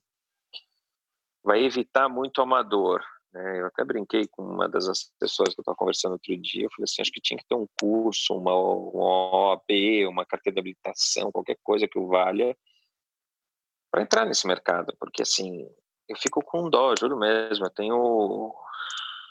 [1.43, 3.61] vai evitar muito amador, né?
[3.61, 6.67] Eu até brinquei com uma das pessoas que eu estava conversando outro dia.
[6.67, 10.55] Eu falei assim: acho que tinha que ter um curso, uma, uma OAB, uma carteira
[10.55, 12.57] de habilitação, qualquer coisa que o valha
[13.91, 15.69] para entrar nesse mercado, porque assim
[16.09, 17.67] eu fico com dó, juro mesmo.
[17.67, 18.55] Eu tenho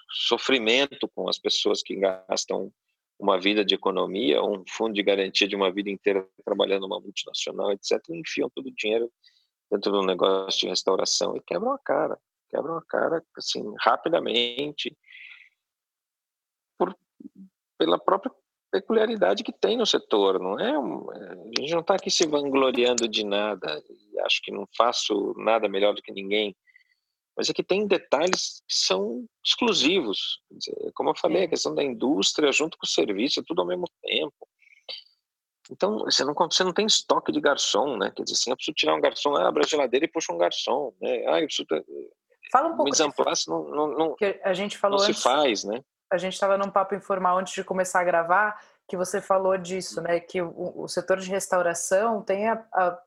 [0.09, 2.71] sofrimento com as pessoas que gastam
[3.19, 7.71] uma vida de economia, um fundo de garantia de uma vida inteira trabalhando numa multinacional,
[7.71, 9.11] etc., e enfiam todo o dinheiro
[9.71, 12.17] dentro de um negócio de restauração e quebram a cara
[12.49, 14.97] quebram a cara assim rapidamente
[16.77, 16.95] por,
[17.77, 18.31] pela própria
[18.71, 20.71] peculiaridade que tem no setor, não é?
[20.71, 23.81] A gente não está aqui se vangloriando de nada,
[24.25, 26.55] acho que não faço nada melhor do que ninguém,
[27.38, 30.41] mas é que tem detalhes que são exclusivos.
[30.95, 34.47] Como eu falei, a questão da indústria junto com o serviço, tudo ao mesmo tempo.
[35.69, 38.12] Então, você não, você não tem estoque de garçom, né?
[38.15, 40.93] Quer dizer, assim, eu preciso tirar um garçom, abre a geladeira e puxa um garçom,
[41.00, 41.26] né?
[41.28, 41.67] Ah, eu preciso
[42.52, 42.89] Fala um pouco.
[42.89, 45.84] Mise place não, não, não, que a gente falou não antes, se faz, né?
[46.12, 50.02] A gente estava num papo informal antes de começar a gravar que você falou disso,
[50.02, 50.19] né?
[50.19, 52.97] Que o, o setor de restauração tem a, a,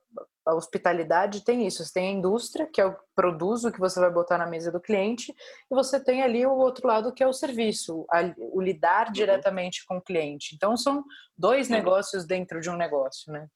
[0.47, 1.85] a, hospitalidade tem isso.
[1.85, 4.73] Você tem a indústria que é o produz o que você vai botar na mesa
[4.73, 5.33] do cliente
[5.71, 9.13] e você tem ali o outro lado que é o serviço, a, o lidar uhum.
[9.13, 10.55] diretamente com o cliente.
[10.55, 11.05] Então são
[11.37, 11.77] dois uhum.
[11.77, 13.47] negócios dentro de um negócio, né?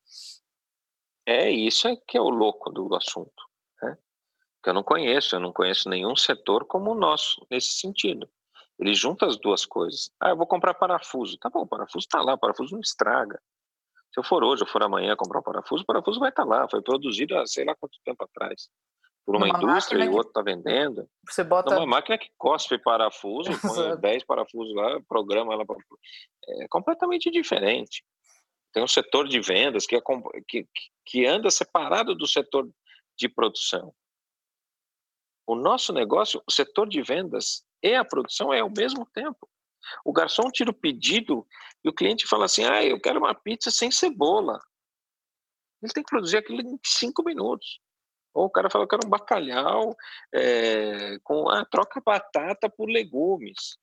[1.27, 3.43] É isso é que é o louco do assunto
[4.65, 8.27] que eu não conheço, eu não conheço nenhum setor como o nosso nesse sentido.
[8.79, 10.11] Ele junta as duas coisas.
[10.19, 11.37] Ah, eu vou comprar parafuso.
[11.39, 13.41] Tá bom, o parafuso está lá, o parafuso não estraga.
[14.15, 16.49] Se eu for hoje, ou for amanhã comprar um parafuso, o parafuso vai estar tá
[16.49, 18.69] lá, foi produzido há sei lá quanto tempo atrás.
[19.27, 21.09] Por uma, uma indústria e o outro está vendendo.
[21.29, 21.77] Você bota.
[21.77, 25.65] Uma máquina que cospe parafuso, põe 10 parafusos lá, programa ela.
[26.47, 28.05] É completamente diferente.
[28.73, 30.01] Tem um setor de vendas que, é,
[30.47, 30.69] que,
[31.05, 32.71] que anda separado do setor
[33.19, 33.93] de produção.
[35.45, 39.49] O nosso negócio, o setor de vendas e a produção é ao mesmo tempo.
[40.05, 41.47] O garçom tira o pedido
[41.83, 44.61] e o cliente fala assim: ah, eu quero uma pizza sem cebola.
[45.83, 47.81] Ele tem que produzir aquilo em cinco minutos.
[48.33, 49.97] Ou o cara fala: eu quero um bacalhau
[50.33, 53.79] é, com a ah, troca batata por legumes.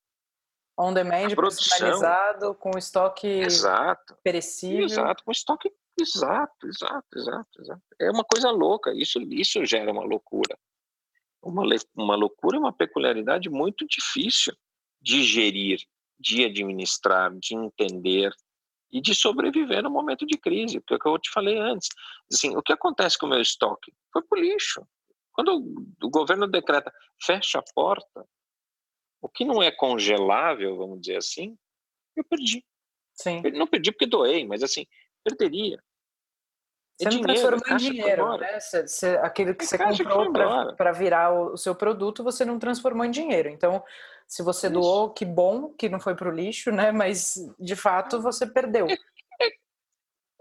[0.77, 4.85] On demand, personalizado, com estoque exato, perecível.
[4.85, 5.71] Exato, com estoque.
[5.99, 7.81] Exato, exato, exato, exato.
[7.99, 8.91] É uma coisa louca.
[8.93, 10.57] Isso, isso gera uma loucura
[11.41, 11.63] uma,
[11.95, 14.55] uma loucura, uma peculiaridade muito difícil
[15.01, 15.79] de gerir
[16.21, 18.31] de administrar, de entender
[18.91, 21.89] e de sobreviver no momento de crise, porque é o que eu te falei antes.
[22.31, 23.91] Assim, o que acontece com o meu estoque?
[24.13, 24.85] Foi pro lixo.
[25.33, 25.55] Quando
[26.03, 28.25] o governo decreta fecha a porta,
[29.21, 31.57] o que não é congelável, vamos dizer assim,
[32.15, 32.63] eu perdi.
[33.13, 33.41] Sim.
[33.43, 34.85] Eu não perdi porque doei, mas assim,
[35.23, 35.81] perderia.
[36.99, 38.59] É você não transformou em dinheiro, né?
[38.59, 42.59] Você, você, aquilo que é você comprou para virar o, o, seu produto, você não
[42.59, 43.49] transformou em dinheiro.
[43.49, 43.83] Então,
[44.31, 44.73] se você Isso.
[44.73, 46.89] doou, que bom que não foi para o lixo, né?
[46.89, 48.87] Mas de fato você perdeu.
[48.87, 49.51] É, é,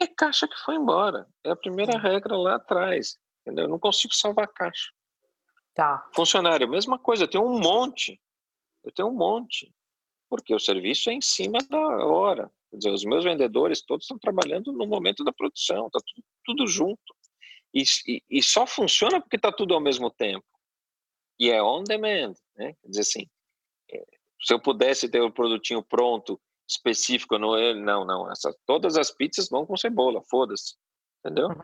[0.02, 1.26] é, caixa que foi embora.
[1.42, 3.18] É a primeira regra lá atrás.
[3.40, 3.64] Entendeu?
[3.64, 4.92] Eu não consigo salvar caixa.
[5.74, 6.08] Tá.
[6.14, 8.20] Funcionário, mesma coisa, eu tenho um monte.
[8.84, 9.74] Eu tenho um monte.
[10.28, 12.48] Porque o serviço é em cima da hora.
[12.70, 16.66] Quer dizer, os meus vendedores todos estão trabalhando no momento da produção, está tudo, tudo,
[16.68, 17.12] junto.
[17.74, 20.46] E, e, e, só funciona porque está tudo ao mesmo tempo.
[21.40, 22.34] E é on demand.
[22.54, 22.74] Né?
[22.80, 23.39] Quer dizer assim, é,
[24.42, 29.48] se eu pudesse ter o produtinho pronto, específico, não, não, não essa, todas as pizzas
[29.48, 30.76] vão com cebola, foda-se.
[31.18, 31.48] Entendeu?
[31.48, 31.62] Uhum.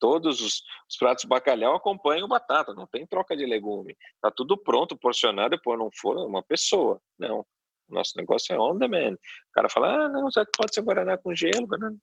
[0.00, 3.96] Todos os, os, pratos de bacalhau acompanham batata, não tem troca de legume.
[4.14, 7.00] Está tudo pronto, porcionado, e pôr não for uma pessoa.
[7.18, 7.44] Não.
[7.88, 9.14] Nosso negócio é on demand.
[9.14, 11.66] O cara fala, ah, não, pode ser Guaraná com gelo.
[11.66, 11.96] Guaraná...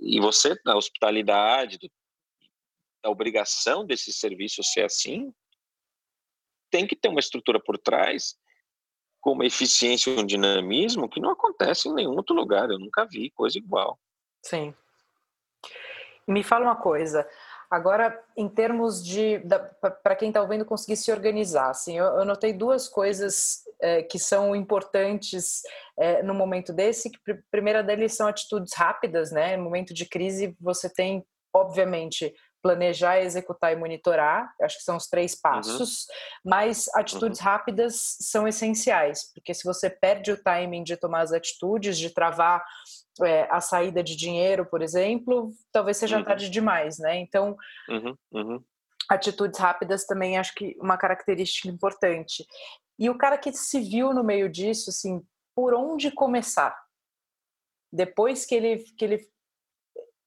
[0.00, 1.78] E você, na hospitalidade,
[3.02, 5.32] a obrigação desse serviço ser assim,
[6.70, 8.36] tem que ter uma estrutura por trás,
[9.20, 12.70] com uma eficiência e um dinamismo que não acontece em nenhum outro lugar.
[12.70, 13.98] Eu nunca vi coisa igual.
[14.42, 14.74] Sim.
[16.26, 17.26] Me fala uma coisa.
[17.70, 19.42] Agora, em termos de
[20.02, 24.18] para quem está ouvindo conseguir se organizar, assim, eu, eu notei duas coisas é, que
[24.18, 25.62] são importantes
[25.98, 27.10] é, no momento desse.
[27.10, 29.56] Que, primeira deles são atitudes rápidas, né?
[29.56, 32.34] No momento de crise, você tem, obviamente,
[32.68, 35.38] planejar, executar e monitorar, acho que são os três uhum.
[35.42, 36.50] passos, uhum.
[36.50, 37.46] mas atitudes uhum.
[37.46, 42.62] rápidas são essenciais, porque se você perde o timing de tomar as atitudes, de travar
[43.22, 46.24] é, a saída de dinheiro, por exemplo, talvez seja uhum.
[46.24, 47.16] tarde demais, né?
[47.16, 47.56] Então,
[47.88, 48.14] uhum.
[48.32, 48.64] Uhum.
[49.08, 52.46] atitudes rápidas também acho que uma característica importante.
[52.98, 55.22] E o cara que se viu no meio disso, assim,
[55.56, 56.78] por onde começar?
[57.90, 59.26] Depois que ele, que ele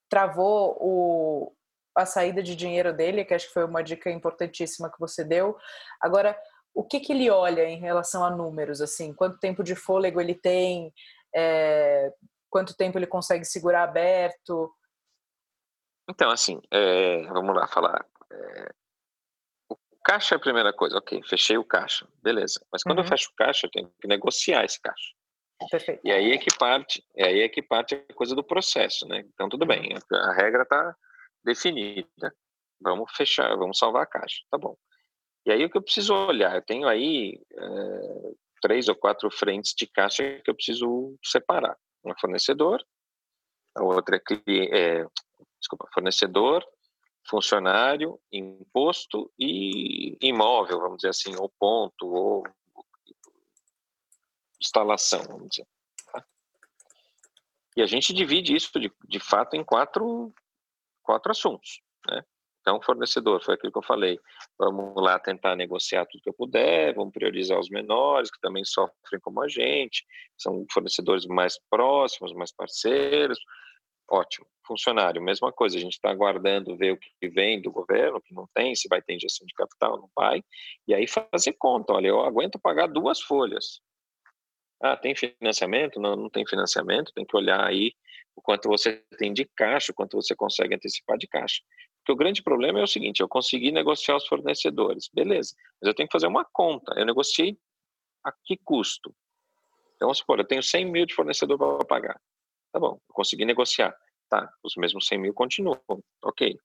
[0.10, 1.54] travou o,
[1.95, 5.58] a saída de dinheiro dele, que acho que foi uma dica importantíssima que você deu.
[6.01, 6.38] Agora,
[6.73, 8.82] o que, que ele olha em relação a números?
[8.82, 10.93] Assim, quanto tempo de fôlego ele tem?
[11.36, 12.12] É,
[12.49, 14.73] quanto tempo ele consegue segurar aberto?
[16.10, 18.06] Então, assim, é, vamos lá falar.
[18.32, 18.71] É,
[20.04, 20.97] caixa é a primeira coisa.
[20.97, 22.08] Ok, fechei o caixa.
[22.21, 22.65] Beleza.
[22.71, 23.06] Mas quando uhum.
[23.06, 25.13] eu fecho o caixa, eu tenho que negociar esse caixa.
[25.69, 26.01] Perfeito.
[26.04, 29.23] E aí é que parte, aí é que parte a coisa do processo, né?
[29.34, 30.95] Então tudo bem, a regra está
[31.43, 32.34] definida.
[32.80, 34.75] Vamos fechar, vamos salvar a caixa, tá bom.
[35.45, 39.73] E aí o que eu preciso olhar, eu tenho aí é, três ou quatro frentes
[39.75, 41.77] de caixa que eu preciso separar.
[42.04, 42.84] Um fornecedor,
[43.75, 45.06] a outra é, é
[45.60, 46.65] desculpa, fornecedor,
[47.27, 52.43] funcionário, imposto e imóvel, vamos dizer assim, ou ponto, ou
[54.60, 55.67] instalação, vamos dizer.
[56.12, 56.25] Tá?
[57.77, 60.34] E a gente divide isso, de, de fato, em quatro,
[61.12, 61.82] quatro assuntos.
[62.10, 62.24] Né?
[62.62, 64.17] Então, fornecedor, foi aquilo que eu falei.
[64.58, 69.19] Vamos lá tentar negociar tudo que eu puder, vamos priorizar os menores, que também sofrem
[69.21, 70.06] como a gente,
[70.38, 73.39] são fornecedores mais próximos, mais parceiros.
[74.10, 78.21] Ótimo funcionário, mesma coisa, a gente está aguardando ver o que vem do governo, o
[78.21, 80.41] que não tem, se vai ter injeção de capital, não vai,
[80.88, 83.82] e aí fazer conta, olha, eu aguento pagar duas folhas.
[84.82, 86.00] Ah, tem financiamento?
[86.00, 87.93] Não, não tem financiamento, tem que olhar aí
[88.41, 91.62] quanto você tem de caixa, quanto você consegue antecipar de caixa.
[91.99, 95.93] Porque o grande problema é o seguinte, eu consegui negociar os fornecedores, beleza, mas eu
[95.93, 97.58] tenho que fazer uma conta, eu negociei
[98.23, 99.13] a que custo?
[99.95, 102.21] Então, vamos supor, eu tenho 100 mil de fornecedor para pagar.
[102.71, 103.95] Tá bom, eu consegui negociar.
[104.30, 105.80] Tá, os mesmos 100 mil continuam,
[106.23, 106.58] ok.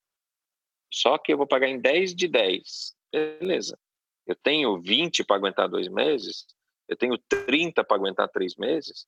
[0.90, 2.96] Só que eu vou pagar em 10 de 10.
[3.12, 3.78] Beleza.
[4.26, 6.46] Eu tenho 20 para aguentar dois meses,
[6.88, 9.06] eu tenho 30 para aguentar três meses,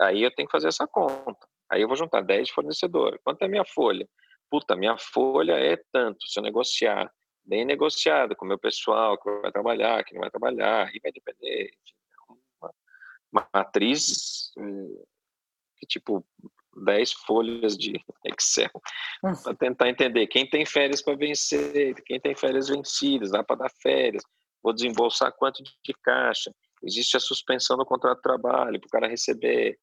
[0.00, 1.46] aí eu tenho que fazer essa conta.
[1.70, 3.20] Aí eu vou juntar 10 fornecedores.
[3.22, 4.08] Quanto é a minha folha?
[4.50, 6.26] Puta, minha folha é tanto.
[6.26, 7.12] Se eu negociar,
[7.44, 11.12] bem negociado com o meu pessoal, que vai trabalhar, que não vai trabalhar, e vai
[11.12, 11.70] depender.
[11.70, 12.68] É
[13.30, 15.04] uma, matriz eh,
[15.76, 16.24] que, tipo,
[16.84, 18.70] 10 folhas de Excel
[19.42, 23.70] para tentar entender quem tem férias para vencer, quem tem férias vencidas, dá para dar
[23.82, 24.22] férias,
[24.62, 29.08] vou desembolsar quanto de caixa, existe a suspensão do contrato de trabalho para o cara
[29.08, 29.78] receber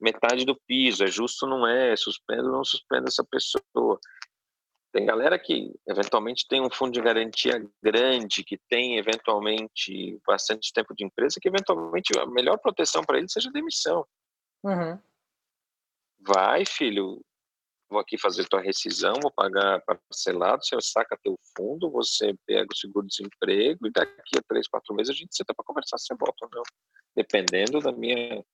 [0.00, 3.98] metade do piso, é justo ou não é, suspendo ou não suspendo essa pessoa.
[4.92, 10.94] Tem galera que eventualmente tem um fundo de garantia grande, que tem eventualmente bastante tempo
[10.94, 14.04] de empresa, que eventualmente a melhor proteção para ele seja demissão.
[14.64, 14.98] Uhum.
[16.18, 17.20] Vai, filho,
[17.90, 22.76] vou aqui fazer tua rescisão, vou pagar parcelado, você saca teu fundo, você pega o
[22.76, 26.44] seguro-desemprego e daqui a três, quatro meses a gente senta para conversar se você volta
[26.44, 26.62] ou não,
[27.16, 28.44] dependendo da minha,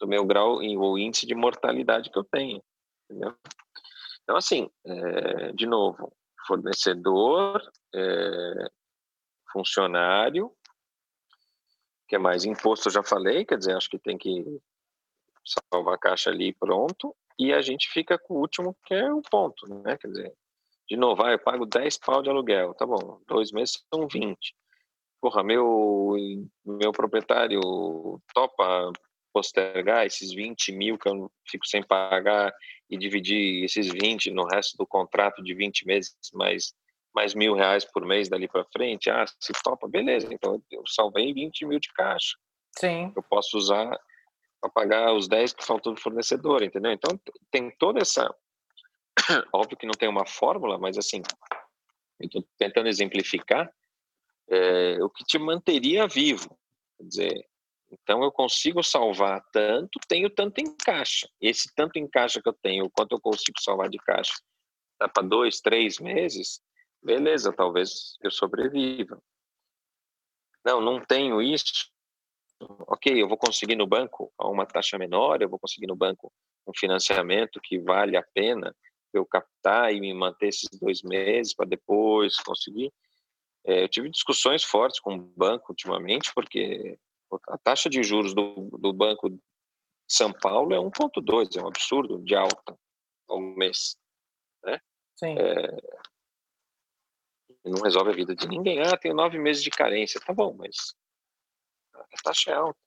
[0.00, 2.62] do meu grau ou índice de mortalidade que eu tenho,
[3.04, 3.36] entendeu?
[4.22, 6.10] Então, assim, é, de novo,
[6.46, 7.60] fornecedor,
[7.94, 8.70] é,
[9.52, 10.50] funcionário,
[12.08, 14.42] que é mais imposto, eu já falei, quer dizer, acho que tem que
[15.70, 19.22] salvar a caixa ali pronto, e a gente fica com o último, que é o
[19.22, 19.96] ponto, né?
[19.96, 20.34] Quer dizer,
[20.88, 24.38] de novo, ah, eu pago 10 pau de aluguel, tá bom, dois meses são 20.
[25.20, 26.14] Porra, meu,
[26.64, 27.60] meu proprietário
[28.32, 28.92] topa
[29.32, 32.54] postergar esses 20 mil que eu fico sem pagar
[32.88, 36.72] e dividir esses 20 no resto do contrato de 20 meses, mais,
[37.14, 41.34] mais mil reais por mês dali para frente, ah, se topa, beleza, então eu salvei
[41.34, 42.36] 20 mil de caixa.
[42.78, 43.12] Sim.
[43.14, 43.98] Eu posso usar
[44.60, 46.92] para pagar os 10 que faltou do fornecedor, entendeu?
[46.92, 47.18] Então
[47.50, 48.34] tem toda essa.
[49.52, 51.22] Óbvio que não tem uma fórmula, mas assim,
[52.20, 53.70] eu estou tentando exemplificar
[54.48, 56.58] é, o que te manteria vivo.
[56.96, 57.46] Quer dizer,
[57.90, 61.28] então eu consigo salvar tanto, tenho tanto em caixa.
[61.40, 64.34] Esse tanto em caixa que eu tenho, quanto eu consigo salvar de caixa,
[64.98, 66.60] dá para dois, três meses,
[67.02, 69.20] beleza, talvez eu sobreviva.
[70.64, 71.90] Não, não tenho isso.
[72.60, 76.32] Ok, eu vou conseguir no banco a uma taxa menor, eu vou conseguir no banco
[76.66, 78.74] um financiamento que vale a pena
[79.12, 82.92] eu captar e me manter esses dois meses para depois conseguir.
[83.64, 86.98] É, eu tive discussões fortes com o banco ultimamente, porque
[87.48, 89.40] a taxa de juros do, do Banco de
[90.08, 92.78] São Paulo é 1,2, é um absurdo de alta
[93.28, 93.96] ao mês.
[94.64, 94.80] Né?
[95.16, 95.36] Sim.
[95.38, 95.76] É,
[97.64, 98.80] não resolve a vida de ninguém.
[98.80, 100.20] Ah, tenho nove meses de carência.
[100.20, 100.94] Tá bom, mas
[102.00, 102.78] a taxa é alta.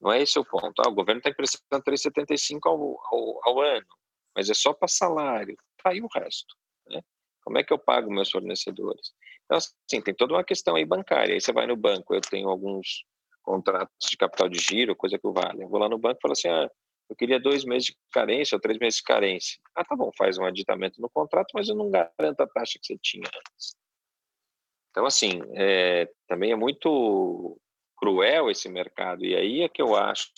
[0.00, 0.82] Não é esse o ponto.
[0.84, 3.86] Ah, o governo está emprestando 3,75 ao, ao, ao, ano,
[4.34, 5.56] mas é só para salário.
[5.82, 6.56] Tá aí o resto.
[6.88, 7.00] Né?
[7.44, 9.12] Como é que eu pago meus fornecedores?
[9.44, 11.34] Então, assim, tem toda uma questão aí bancária.
[11.34, 13.04] Aí você vai no banco, eu tenho alguns
[13.42, 15.62] contratos de capital de giro, coisa que vale.
[15.62, 16.68] Eu vou lá no banco e falo assim, ah,
[17.08, 19.60] eu queria dois meses de carência ou três meses de carência.
[19.74, 22.86] Ah, tá bom, faz um aditamento no contrato, mas eu não garanto a taxa que
[22.86, 23.76] você tinha antes.
[24.90, 27.58] Então, assim, é, também é muito
[28.02, 29.24] cruel esse mercado.
[29.24, 30.28] E aí é que eu acho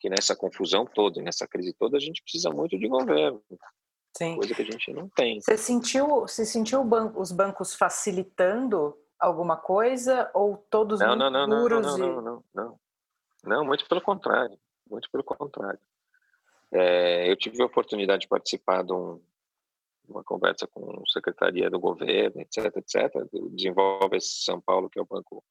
[0.00, 3.40] que nessa confusão toda, nessa crise toda, a gente precisa muito de governo.
[4.18, 4.34] Sim.
[4.34, 5.40] Coisa que a gente não tem.
[5.40, 11.48] Você sentiu, você sentiu banco, os bancos facilitando alguma coisa ou todos não, não, não,
[11.48, 12.80] duros não, não, não, não, não,
[13.44, 14.58] não, muito pelo contrário,
[14.90, 15.78] muito pelo contrário.
[16.72, 19.22] É, eu tive a oportunidade de participar de um,
[20.08, 23.12] uma conversa com a secretaria do governo, etc, etc.
[23.52, 25.42] Desenvolve São Paulo, que é o banco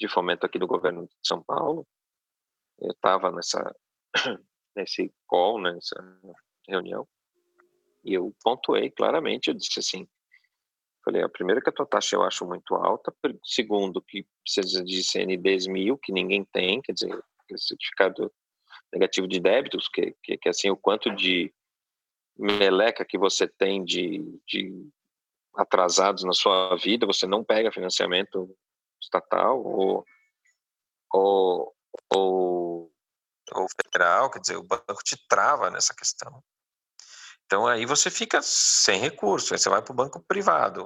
[0.00, 1.86] de fomento aqui do governo de São Paulo.
[2.80, 3.76] Eu estava nessa
[4.74, 5.94] nesse call, nessa
[6.66, 7.06] reunião.
[8.02, 10.08] E eu pontuei claramente, eu disse assim,
[11.04, 15.04] falei, a primeira que a tua taxa eu acho muito alta, segundo que precisa de
[15.04, 17.22] CNDs mil, que ninguém tem, quer dizer,
[17.56, 18.32] certificado
[18.92, 21.52] negativo de débitos, que, que, que assim, o quanto de
[22.38, 24.88] meleca que você tem de, de
[25.54, 28.56] atrasados na sua vida, você não pega financiamento
[29.00, 30.04] estatal ou,
[31.12, 31.74] ou,
[32.12, 32.92] ou,
[33.52, 36.42] ou federal, quer dizer, o banco te trava nessa questão.
[37.46, 40.84] Então aí você fica sem recurso, aí você vai para o banco privado.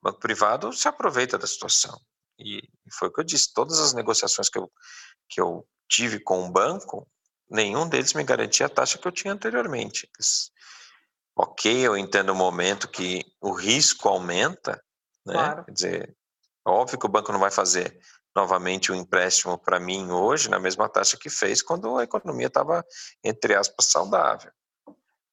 [0.00, 2.00] O banco privado se aproveita da situação.
[2.38, 4.70] E foi o que eu disse, todas as negociações que eu,
[5.28, 7.06] que eu tive com o banco,
[7.50, 10.10] nenhum deles me garantia a taxa que eu tinha anteriormente.
[11.36, 14.82] Ok, eu entendo o momento que o risco aumenta,
[15.24, 15.34] né?
[15.34, 15.64] Claro.
[15.66, 16.16] Quer dizer,
[16.70, 17.98] óbvio que o banco não vai fazer
[18.34, 22.84] novamente um empréstimo para mim hoje na mesma taxa que fez quando a economia estava,
[23.24, 24.52] entre aspas, saudável.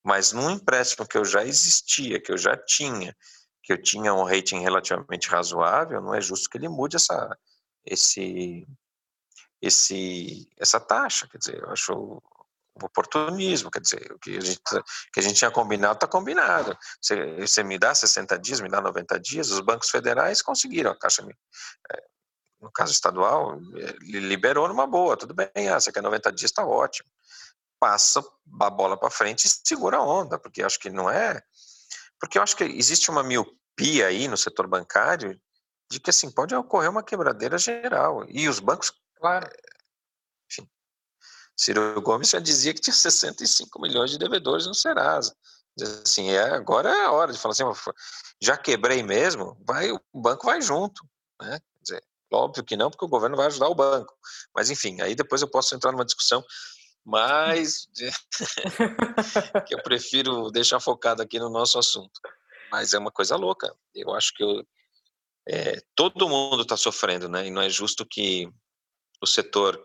[0.03, 3.15] Mas num empréstimo que eu já existia, que eu já tinha,
[3.61, 7.37] que eu tinha um rating relativamente razoável, não é justo que ele mude essa,
[7.85, 8.67] esse,
[9.61, 11.27] esse, essa taxa.
[11.27, 12.21] Quer dizer, eu acho
[12.81, 14.61] oportunismo, quer dizer, o que a gente,
[15.13, 16.77] que a gente tinha combinado está combinado.
[17.01, 20.97] Você, você, me dá 60 dias, me dá 90 dias, os bancos federais conseguiram, a
[20.97, 21.21] Caixa,
[21.91, 22.03] é,
[22.61, 26.65] no caso estadual, é, liberou numa boa, tudo bem, ah, você quer 90 dias, está
[26.65, 27.09] ótimo
[27.83, 28.23] passa
[28.61, 31.43] a bola para frente e segura a onda, porque acho que não é.
[32.17, 35.37] Porque eu acho que existe uma miopia aí no setor bancário
[35.91, 38.23] de que assim pode ocorrer uma quebradeira geral.
[38.29, 39.57] E os bancos, claro, enfim.
[41.55, 45.35] Ciro Gomes já dizia que tinha 65 milhões de devedores no Serasa.
[46.03, 47.63] Assim, é, agora é a hora de falar assim,
[48.41, 51.03] já quebrei mesmo, vai, o banco vai junto,
[51.41, 51.59] né?
[51.81, 54.13] Dizer, óbvio que não, porque o governo vai ajudar o banco.
[54.55, 56.43] Mas enfim, aí depois eu posso entrar numa discussão
[57.05, 57.87] mais
[59.67, 62.19] que eu prefiro deixar focado aqui no nosso assunto.
[62.71, 63.75] Mas é uma coisa louca.
[63.93, 64.65] Eu acho que eu,
[65.47, 67.47] é, todo mundo está sofrendo, né?
[67.47, 68.49] E não é justo que
[69.21, 69.79] o setor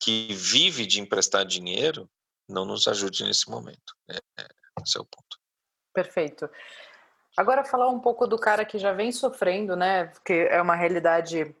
[0.00, 2.08] que vive de emprestar dinheiro
[2.48, 3.94] não nos ajude nesse momento.
[4.10, 4.46] É, é,
[4.84, 5.38] esse é o ponto.
[5.94, 6.48] Perfeito.
[7.36, 10.06] Agora falar um pouco do cara que já vem sofrendo, né?
[10.06, 11.54] Porque é uma realidade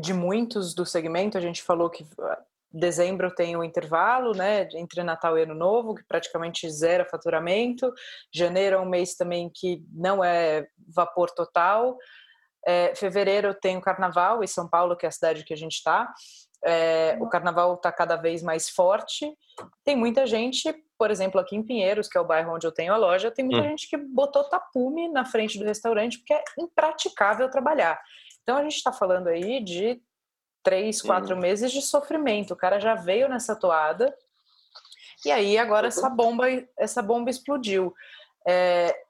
[0.00, 1.36] de muitos do segmento.
[1.36, 2.42] A gente falou que ah,
[2.72, 7.92] dezembro tem o um intervalo, né, entre Natal e Ano Novo, que praticamente zera faturamento.
[8.32, 11.96] Janeiro é um mês também que não é vapor total.
[12.66, 15.74] É, fevereiro tem o Carnaval em São Paulo, que é a cidade que a gente
[15.74, 16.12] está.
[16.64, 19.36] É, o Carnaval está cada vez mais forte.
[19.84, 22.92] Tem muita gente, por exemplo, aqui em Pinheiros, que é o bairro onde eu tenho
[22.92, 23.70] a loja, tem muita hum.
[23.70, 28.00] gente que botou tapume na frente do restaurante porque é impraticável trabalhar.
[28.42, 30.00] Então a gente está falando aí de
[30.62, 31.40] três, quatro hum.
[31.40, 32.54] meses de sofrimento.
[32.54, 34.16] O cara já veio nessa toada
[35.24, 36.46] e aí agora essa bomba,
[36.78, 37.94] essa bomba explodiu.
[38.46, 39.04] É,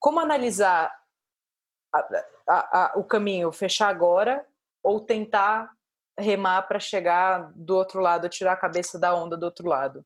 [0.00, 0.92] como analisar
[1.92, 1.98] a,
[2.48, 3.50] a, a, o caminho?
[3.52, 4.44] Fechar agora
[4.82, 5.76] ou tentar
[6.18, 10.04] remar para chegar do outro lado, tirar a cabeça da onda do outro lado?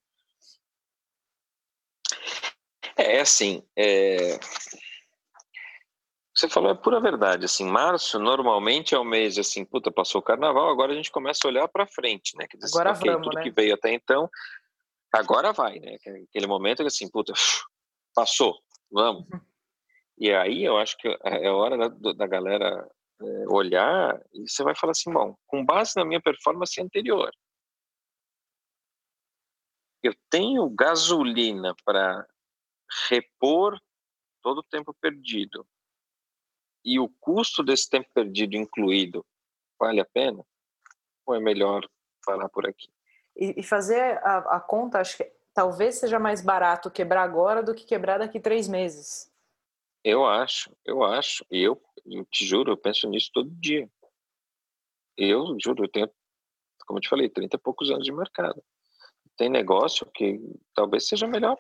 [2.97, 4.39] É assim, é...
[6.35, 7.47] você falou é pura verdade.
[7.47, 11.41] Assim, março normalmente é o mês assim, puta, passou o carnaval, agora a gente começa
[11.45, 12.47] a olhar para frente, né?
[12.55, 13.43] Dizer, agora okay, vamos, tudo né?
[13.43, 14.29] que veio até então,
[15.11, 15.97] agora vai, né?
[16.29, 17.33] Aquele momento que assim, puta,
[18.15, 18.59] passou,
[18.91, 19.25] vamos.
[19.33, 19.41] Uhum.
[20.19, 23.02] E aí eu acho que é hora da, da galera é,
[23.49, 27.31] olhar e você vai falar assim, bom, com base na minha performance anterior,
[30.03, 32.27] eu tenho gasolina para
[33.09, 33.79] repor
[34.43, 35.67] todo o tempo perdido
[36.85, 39.25] e o custo desse tempo perdido incluído
[39.79, 40.45] vale a pena?
[41.27, 41.89] Ou é melhor
[42.25, 42.93] parar por aqui?
[43.37, 47.75] E, e fazer a, a, conta, acho que talvez seja mais barato quebrar agora do
[47.75, 49.32] que quebrar daqui três meses.
[50.05, 51.45] Eu acho, eu acho.
[51.51, 53.89] E eu, eu te juro, eu penso nisso todo dia.
[55.17, 56.11] Eu juro, eu tenho,
[56.87, 58.63] como eu te falei, 30 e poucos anos de mercado.
[59.37, 60.41] Tem negócio que
[60.75, 61.59] talvez seja melhor.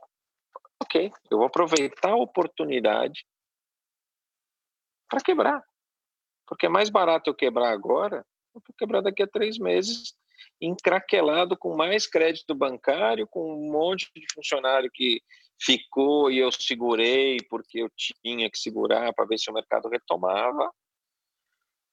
[0.82, 3.24] Ok, eu vou aproveitar a oportunidade
[5.09, 5.62] para quebrar.
[6.47, 10.14] Porque é mais barato eu quebrar agora do que quebrar daqui a três meses,
[10.61, 15.22] encraquelado com mais crédito bancário, com um monte de funcionário que
[15.64, 20.70] ficou e eu segurei porque eu tinha que segurar para ver se o mercado retomava.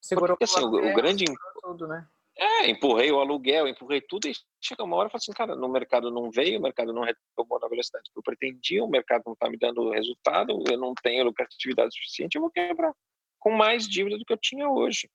[0.02, 1.26] Segurou porque, assim, o, o grande
[1.62, 2.08] tudo, né?
[2.38, 5.68] É, empurrei o aluguel, empurrei tudo e chega uma hora e fala assim, cara, no
[5.68, 9.34] mercado não veio, o mercado não retomou na velocidade que eu pretendia, o mercado não
[9.34, 12.94] está me dando resultado, eu não tenho lucratividade suficiente, eu vou quebrar
[13.40, 15.10] com mais dívida do que eu tinha hoje.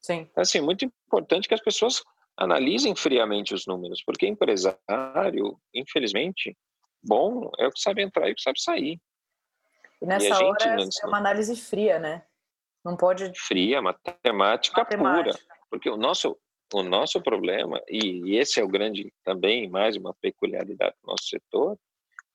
[0.00, 0.26] Sim.
[0.30, 2.02] Então, assim, muito importante que as pessoas
[2.34, 6.56] analisem friamente os números, porque empresário, infelizmente,
[7.04, 9.00] bom é o que sabe entrar e o que sabe sair.
[10.00, 12.24] E nessa e hora gente, é uma análise fria, né?
[12.84, 13.32] Não pode.
[13.36, 15.38] Fria, matemática, matemática.
[15.38, 15.58] pura.
[15.70, 16.36] Porque o nosso,
[16.72, 21.78] o nosso problema, e esse é o grande também, mais uma peculiaridade do nosso setor,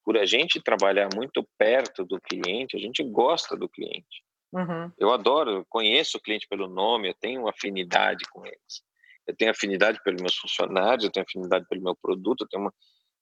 [0.03, 4.23] por a gente trabalhar muito perto do cliente, a gente gosta do cliente.
[4.51, 4.91] Uhum.
[4.97, 8.83] Eu adoro, eu conheço o cliente pelo nome, eu tenho afinidade com eles.
[9.27, 12.73] Eu tenho afinidade pelos meus funcionários, eu tenho afinidade pelo meu produto, eu tenho uma,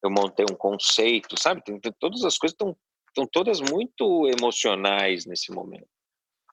[0.04, 1.64] eu montei um conceito, sabe?
[1.64, 2.76] Tem, tem todas as coisas estão
[3.18, 5.88] estão todas muito emocionais nesse momento.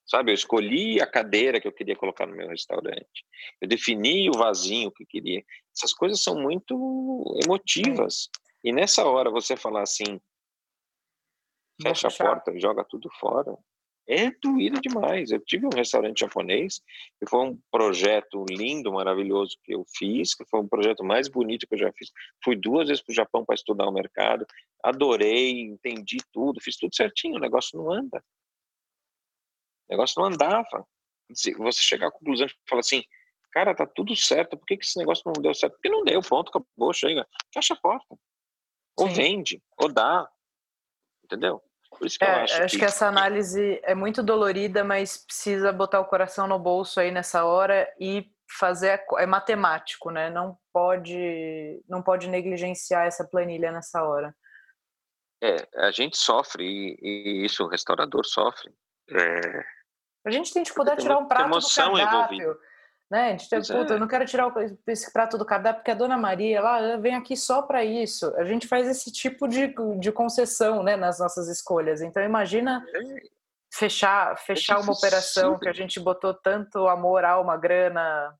[0.07, 3.25] Sabe, eu escolhi a cadeira que eu queria colocar no meu restaurante.
[3.61, 5.43] Eu defini o vasinho que eu queria.
[5.75, 8.29] Essas coisas são muito emotivas.
[8.63, 10.21] E nessa hora você falar assim,
[11.81, 13.57] fecha a porta, joga tudo fora,
[14.07, 15.31] é doído demais.
[15.31, 16.81] Eu tive um restaurante japonês,
[17.19, 21.67] que foi um projeto lindo, maravilhoso que eu fiz, que foi um projeto mais bonito
[21.67, 22.11] que eu já fiz.
[22.43, 24.47] Fui duas vezes para o Japão para estudar o mercado,
[24.83, 28.23] adorei, entendi tudo, fiz tudo certinho, o negócio não anda.
[29.89, 30.87] O negócio não andava.
[31.31, 33.03] Você chegar à conclusão e falar assim,
[33.51, 35.75] cara, tá tudo certo, por que, que esse negócio não deu certo?
[35.75, 37.27] Porque não deu, ponto, acabou, chega.
[37.53, 38.17] Fecha a porta.
[38.99, 39.15] Ou Sim.
[39.15, 40.29] vende, ou dá.
[41.25, 41.63] Entendeu?
[41.99, 42.79] Por isso que é, eu acho, acho que...
[42.79, 42.85] que...
[42.85, 47.89] essa análise é muito dolorida, mas precisa botar o coração no bolso aí nessa hora
[47.99, 50.31] e fazer é matemático, né?
[50.31, 54.35] Não pode não pode negligenciar essa planilha nessa hora.
[55.43, 58.73] É, a gente sofre e, e isso o restaurador sofre.
[59.11, 59.65] É...
[60.27, 62.37] A gente tem dificuldade de tirar um prato do cardápio.
[62.37, 62.59] Envolvida.
[63.15, 63.39] Né?
[63.39, 63.97] Gente, puta, é.
[63.97, 64.53] eu não quero tirar
[64.89, 68.35] esse prato do cardápio porque a dona Maria lá vem aqui só para isso.
[68.35, 72.03] A gente faz esse tipo de, de concessão né, nas nossas escolhas.
[72.03, 73.23] Então, imagina é.
[73.73, 78.37] fechar, fechar uma operação que a gente botou tanto amor, alma, grana.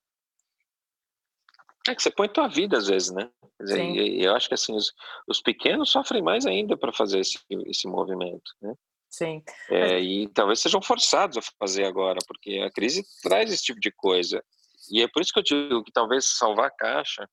[1.87, 3.31] É que você põe tua vida às vezes, né?
[3.61, 3.81] Dizer,
[4.21, 4.93] eu acho que assim, os,
[5.29, 8.75] os pequenos sofrem mais ainda para fazer esse, esse movimento, né?
[9.09, 9.41] Sim.
[9.71, 13.93] É, e talvez sejam forçados a fazer agora, porque a crise traz esse tipo de
[13.93, 14.43] coisa.
[14.91, 17.29] E é por isso que eu digo que talvez salvar a caixa,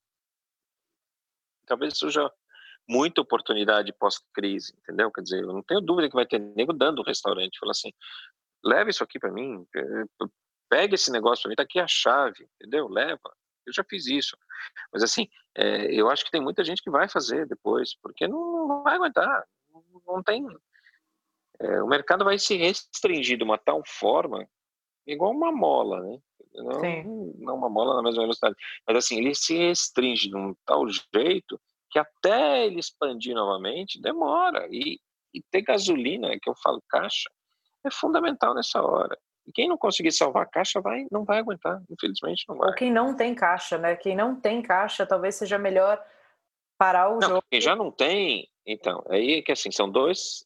[1.65, 2.31] talvez seja
[2.87, 5.11] muita oportunidade pós-crise, entendeu?
[5.11, 7.91] Quer dizer, eu não tenho dúvida que vai ter nego dando o restaurante, fala assim,
[8.63, 9.65] leva isso aqui para mim,
[10.69, 12.87] pega esse negócio para mim, tá aqui a chave, entendeu?
[12.87, 13.35] Leva.
[13.65, 14.35] Eu já fiz isso.
[14.91, 18.83] Mas assim, é, eu acho que tem muita gente que vai fazer depois, porque não,
[18.83, 19.45] vai aguentar,
[20.05, 20.45] não tem.
[21.59, 24.47] É, o mercado vai se restringir de uma tal forma,
[25.05, 26.19] igual uma mola, né?
[26.53, 28.55] Não, não uma mola na mesma velocidade,
[28.87, 34.67] mas assim, ele se restringe de um tal jeito que até ele expandir novamente demora.
[34.71, 34.99] E,
[35.33, 37.29] e ter gasolina, que eu falo caixa,
[37.85, 39.17] é fundamental nessa hora.
[39.45, 42.69] E quem não conseguir salvar a caixa vai, não vai aguentar, infelizmente não vai.
[42.69, 43.95] Ou quem não tem caixa, né?
[43.95, 46.01] Quem não tem caixa, talvez seja melhor
[46.77, 47.43] parar o não, jogo.
[47.49, 50.45] Quem já não tem, então, aí é que assim, são dois,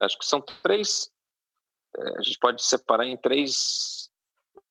[0.00, 1.10] acho que são três,
[1.96, 4.03] eh, a gente pode separar em três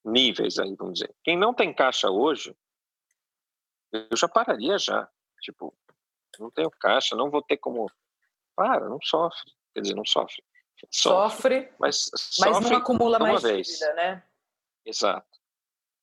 [0.03, 1.15] níveis aí, vamos dizer.
[1.23, 2.55] Quem não tem caixa hoje,
[3.91, 5.09] eu já pararia já.
[5.41, 5.73] Tipo,
[6.39, 7.89] não tenho caixa, não vou ter como.
[8.55, 9.51] Para, não sofre.
[9.73, 10.43] Quer dizer, não sofre.
[10.91, 13.67] Sofre, sofre mas, mas não acumula mais vez.
[13.67, 14.23] dívida, né?
[14.85, 15.27] Exato.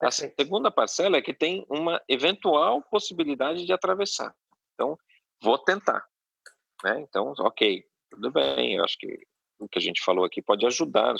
[0.01, 4.34] A segunda parcela é que tem uma eventual possibilidade de atravessar.
[4.72, 4.98] Então,
[5.42, 6.09] vou tentar.
[6.82, 7.01] Né?
[7.01, 9.26] Então, ok, tudo bem, eu acho que
[9.61, 11.14] o que a gente falou aqui pode ajudar,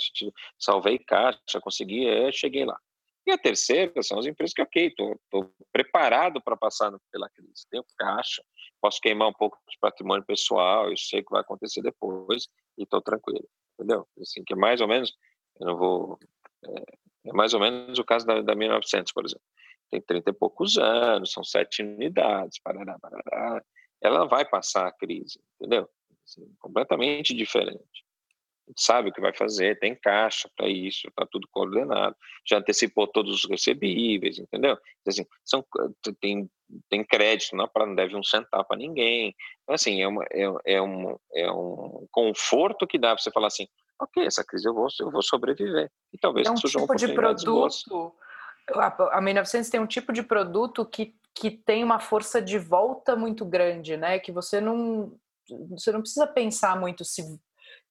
[0.59, 2.77] salvei caixa, consegui, é, cheguei lá.
[3.25, 7.85] E a terceira são as empresas que, ok, estou preparado para passar pela crise, tenho
[7.97, 8.43] caixa,
[8.81, 12.83] posso queimar um pouco de patrimônio pessoal, eu sei o que vai acontecer depois e
[12.83, 14.07] estou tranquilo, entendeu?
[14.19, 15.15] Assim, que é mais ou menos,
[15.59, 16.19] eu não vou,
[16.65, 19.45] é, é mais ou menos o caso da, da 1900, por exemplo.
[19.91, 23.63] Tem 30 e poucos anos, são sete unidades, parará, parará.
[24.01, 25.87] Ela vai passar a crise, entendeu?
[26.25, 28.03] Assim, completamente diferente
[28.77, 32.15] sabe o que vai fazer, tem caixa para isso, está tudo coordenado,
[32.47, 34.77] já antecipou todos os recebíveis, entendeu?
[35.07, 35.65] Assim, são,
[36.19, 36.49] tem,
[36.89, 39.35] tem crédito, não, não deve um centavo para ninguém.
[39.63, 43.47] Então, assim, é, uma, é, é, um, é um conforto que dá para você falar
[43.47, 43.67] assim,
[43.99, 45.91] ok, essa crise eu vou, eu vou sobreviver.
[46.13, 48.15] E talvez é um tipo de produto,
[48.73, 53.15] a, a 1900 tem um tipo de produto que, que tem uma força de volta
[53.15, 54.19] muito grande, né?
[54.19, 55.13] Que você não
[55.69, 57.23] você não precisa pensar muito se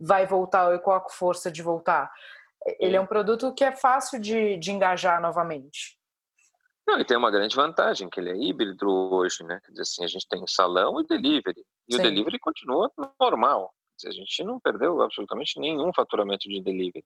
[0.01, 2.11] vai voltar ou qual a força de voltar.
[2.79, 5.99] Ele é um produto que é fácil de, de engajar novamente.
[6.87, 9.61] Não, e tem uma grande vantagem, que ele é híbrido hoje, né?
[9.65, 11.65] Quer dizer assim, a gente tem salão e delivery.
[11.89, 12.01] E Sim.
[12.01, 12.91] o delivery continua
[13.21, 13.73] normal.
[13.97, 17.05] Dizer, a gente não perdeu absolutamente nenhum faturamento de delivery.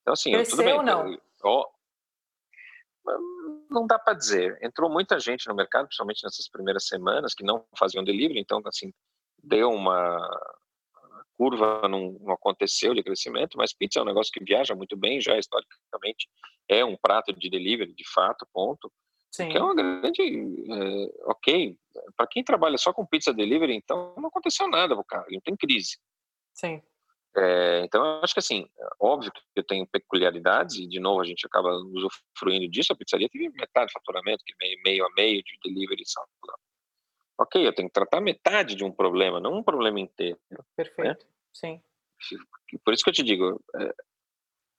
[0.00, 0.74] Então, assim, Cresceu tudo bem.
[0.74, 1.18] ou não?
[1.44, 1.68] Ó,
[3.70, 4.58] não dá para dizer.
[4.62, 8.92] Entrou muita gente no mercado, principalmente nessas primeiras semanas, que não faziam delivery, então, assim,
[9.42, 10.18] deu uma,
[11.36, 15.20] curva não, não, aconteceu de crescimento, mas pizza é um negócio que viaja muito bem,
[15.20, 16.28] já historicamente
[16.68, 18.90] é um prato de delivery, de fato, ponto.
[19.30, 19.48] Sim.
[19.48, 20.22] Que é uma grande.
[20.22, 21.76] É, ok,
[22.16, 25.98] para quem trabalha só com pizza delivery, então não aconteceu nada, cara, não tem crise.
[26.52, 26.80] Sim.
[27.36, 28.68] É, então, eu acho que assim,
[29.00, 32.92] óbvio que eu tenho peculiaridades, e de novo a gente acaba usufruindo disso.
[32.92, 36.04] A pizzaria teve metade do faturamento, que é meio, meio a meio de delivery
[37.38, 40.38] ok, eu tenho que tratar metade de um problema, não um problema inteiro.
[40.50, 40.58] Né?
[40.76, 41.30] Perfeito, né?
[41.52, 41.80] sim.
[42.84, 43.94] Por isso que eu te digo, é,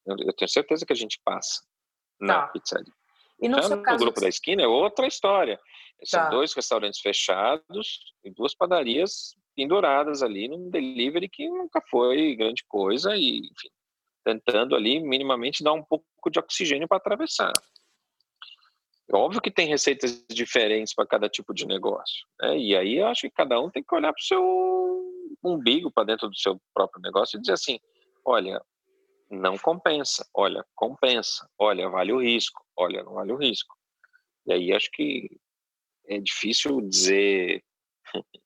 [0.08, 1.64] eu tenho certeza que a gente passa
[2.20, 2.48] na tá.
[2.48, 2.94] pizzaria.
[3.42, 5.60] E no, Já no caso, grupo da esquina é outra história.
[6.04, 6.30] São tá.
[6.30, 13.16] dois restaurantes fechados e duas padarias penduradas ali num delivery que nunca foi grande coisa
[13.16, 13.70] e, enfim,
[14.24, 17.54] tentando ali minimamente dar um pouco de oxigênio para atravessar.
[19.12, 22.26] Óbvio que tem receitas diferentes para cada tipo de negócio.
[22.42, 22.58] Né?
[22.58, 25.06] E aí eu acho que cada um tem que olhar para o seu
[25.44, 27.80] umbigo, para dentro do seu próprio negócio e dizer assim:
[28.26, 28.60] olha,
[29.30, 33.76] não compensa, olha, compensa, olha, vale o risco, olha, não vale o risco.
[34.48, 35.30] E aí acho que
[36.08, 37.64] é difícil dizer.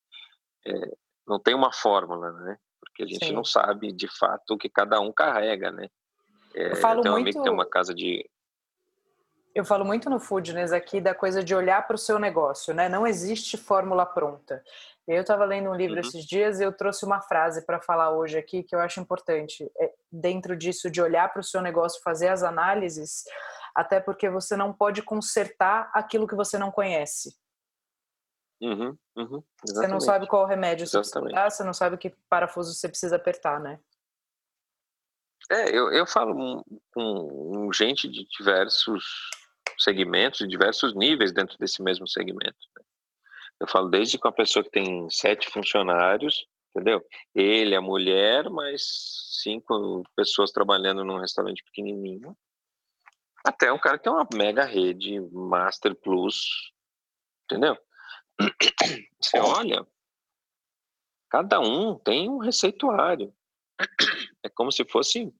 [0.68, 0.92] é,
[1.26, 2.58] não tem uma fórmula, né?
[2.80, 3.34] Porque a gente Sim.
[3.34, 5.88] não sabe de fato o que cada um carrega, né?
[6.56, 7.26] É, eu falo tem um muito...
[7.26, 8.28] amigo que tem uma casa de
[9.60, 12.88] eu falo muito no Foodness aqui da coisa de olhar para o seu negócio, né?
[12.88, 14.64] Não existe fórmula pronta.
[15.08, 16.02] Eu estava lendo um livro uhum.
[16.02, 19.70] esses dias e eu trouxe uma frase para falar hoje aqui que eu acho importante.
[19.80, 23.24] É, dentro disso, de olhar para o seu negócio, fazer as análises,
[23.76, 27.36] até porque você não pode consertar aquilo que você não conhece.
[28.62, 32.74] Uhum, uhum, você não sabe qual remédio você precisa dar, você não sabe que parafuso
[32.74, 33.80] você precisa apertar, né?
[35.50, 39.30] É, eu, eu falo com gente de diversos
[39.80, 42.58] segmentos, de diversos níveis dentro desse mesmo segmento.
[42.78, 42.84] Né?
[43.60, 47.06] Eu falo desde com a pessoa que tem sete funcionários, entendeu?
[47.34, 48.82] Ele, a mulher, mais
[49.42, 52.36] cinco pessoas trabalhando num restaurante pequenininho,
[53.46, 56.72] até um cara que tem uma mega rede, Master Plus,
[57.46, 57.78] entendeu?
[59.22, 59.86] Você olha,
[61.30, 63.34] cada um tem um receituário.
[64.44, 65.34] É como se fosse,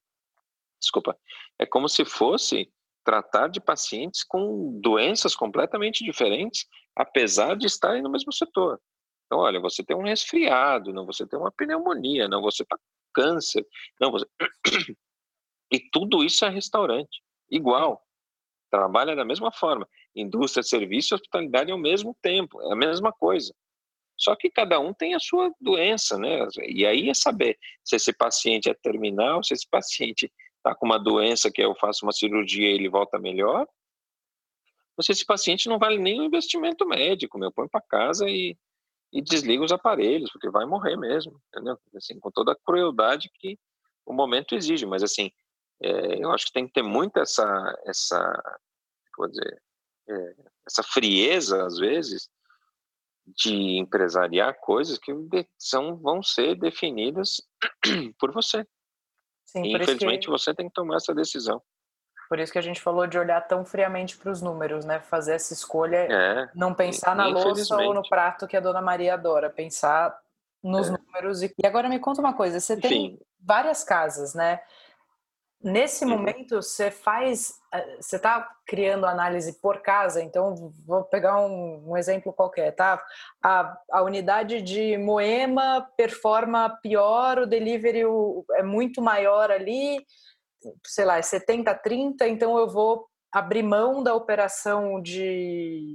[0.80, 1.18] desculpa,
[1.58, 2.72] é como se fosse
[3.10, 8.80] tratar de pacientes com doenças completamente diferentes, apesar de estarem no mesmo setor.
[9.26, 12.84] Então, olha, você tem um resfriado, não, você tem uma pneumonia, não, você está com
[13.12, 13.66] câncer,
[14.00, 14.28] não, você...
[15.72, 18.00] E tudo isso é restaurante, igual.
[18.70, 19.90] Trabalha da mesma forma.
[20.16, 23.52] Indústria, serviço e hospitalidade ao mesmo tempo, é a mesma coisa.
[24.16, 26.48] Só que cada um tem a sua doença, né?
[26.68, 31.00] E aí é saber se esse paciente é terminal, se esse paciente está com uma
[31.00, 33.68] doença que eu faço uma cirurgia e ele volta melhor,
[35.02, 38.58] se esse paciente não vale nem o investimento médico, eu ponho para casa e,
[39.12, 41.78] e desligo os aparelhos, porque vai morrer mesmo, entendeu?
[41.96, 43.58] Assim, com toda a crueldade que
[44.06, 45.32] o momento exige, mas assim,
[45.82, 47.46] é, eu acho que tem que ter muito essa,
[47.86, 48.60] essa,
[49.18, 49.62] vou dizer,
[50.10, 50.36] é,
[50.68, 52.30] essa frieza às vezes
[53.28, 55.14] de empresariar coisas que
[55.58, 57.42] são, vão ser definidas
[58.20, 58.66] por você.
[59.52, 60.32] Sim, e, infelizmente que...
[60.32, 61.62] você tem que tomar essa decisão.
[62.30, 65.00] Por isso que a gente falou de olhar tão friamente para os números, né?
[65.00, 69.16] Fazer essa escolha, é, não pensar na louça ou no prato que a dona Maria
[69.16, 70.16] adora, pensar
[70.64, 70.92] nos é.
[70.92, 71.42] números.
[71.42, 71.52] E...
[71.58, 74.62] e agora me conta uma coisa: você tem várias casas, né?
[75.62, 76.12] Nesse uhum.
[76.12, 81.98] momento, você faz, eh, você está criando análise por casa, então vou pegar um, um
[81.98, 83.04] exemplo qualquer, tá?
[83.44, 88.04] A, a, unidade de Moema performa pior, o delivery
[88.54, 89.98] é muito maior ali,
[90.86, 95.94] sei lá, é 70 30, então eu vou abrir mão da operação de,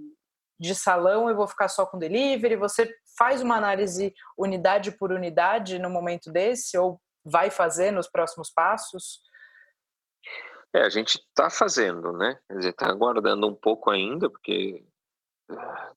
[0.61, 2.57] de salão, eu vou ficar só com delivery.
[2.57, 8.51] Você faz uma análise unidade por unidade no momento desse, ou vai fazer nos próximos
[8.51, 9.21] passos?
[10.75, 12.37] É, a gente está fazendo, né?
[12.49, 14.85] Quer dizer, está aguardando um pouco ainda, porque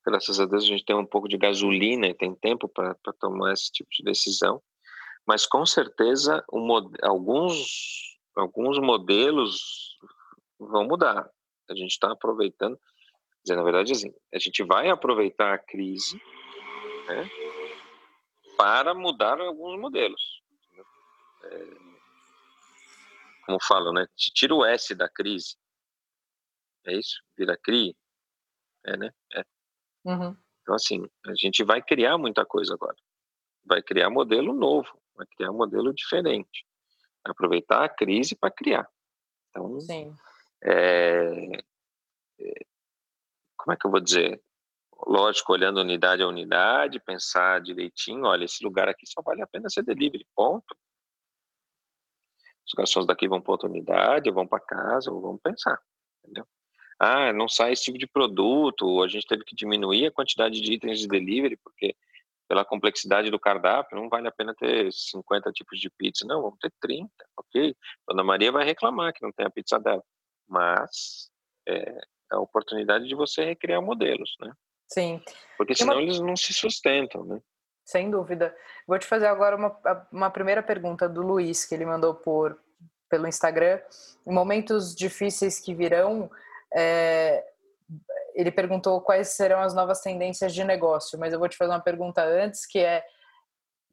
[0.06, 3.54] graças a Deus a gente tem um pouco de gasolina e tem tempo para tomar
[3.54, 4.62] esse tipo de decisão.
[5.26, 6.46] Mas com certeza
[7.02, 9.98] alguns, alguns modelos
[10.60, 11.28] vão mudar.
[11.68, 12.80] A gente está aproveitando,
[13.44, 16.22] dizer, na verdade, assim, a gente vai aproveitar a crise
[17.08, 17.28] né,
[18.56, 20.42] para mudar alguns modelos.
[21.46, 21.87] É,
[23.48, 24.06] como falam, né?
[24.18, 25.56] Tira o S da crise.
[26.86, 27.24] É isso?
[27.38, 27.96] Vira CRI?
[28.86, 29.10] É, né?
[29.34, 29.44] É.
[30.04, 30.36] Uhum.
[30.62, 32.96] Então, assim, a gente vai criar muita coisa agora.
[33.66, 36.66] Vai criar modelo novo, vai criar modelo diferente.
[37.24, 38.88] Aproveitar a crise para criar.
[39.50, 40.14] Então, Sim.
[40.62, 41.62] É,
[42.40, 42.66] é,
[43.56, 44.42] como é que eu vou dizer?
[45.06, 49.70] Lógico, olhando unidade a unidade, pensar direitinho, olha, esse lugar aqui só vale a pena
[49.70, 50.76] ser delivery, ponto.
[52.68, 55.80] Os garçons daqui vão para outra unidade, ou vão para casa, ou vão pensar,
[56.24, 56.46] entendeu?
[57.00, 60.60] Ah, não sai esse tipo de produto, ou a gente teve que diminuir a quantidade
[60.60, 61.96] de itens de delivery, porque
[62.48, 66.26] pela complexidade do cardápio, não vale a pena ter 50 tipos de pizza.
[66.26, 67.76] Não, vamos ter 30, ok?
[68.08, 70.02] Dona Maria vai reclamar que não tem a pizza dela.
[70.48, 71.30] Mas
[71.68, 72.02] é, é
[72.32, 74.52] a oportunidade de você recriar modelos, né?
[74.88, 75.22] Sim.
[75.58, 76.02] Porque senão uma...
[76.02, 77.42] eles não se sustentam, né?
[77.88, 78.54] Sem dúvida.
[78.86, 82.60] Vou te fazer agora uma, uma primeira pergunta do Luiz, que ele mandou por,
[83.10, 83.80] pelo Instagram.
[84.26, 86.30] Em momentos difíceis que virão,
[86.76, 87.46] é,
[88.36, 91.80] ele perguntou quais serão as novas tendências de negócio, mas eu vou te fazer uma
[91.80, 93.06] pergunta antes, que é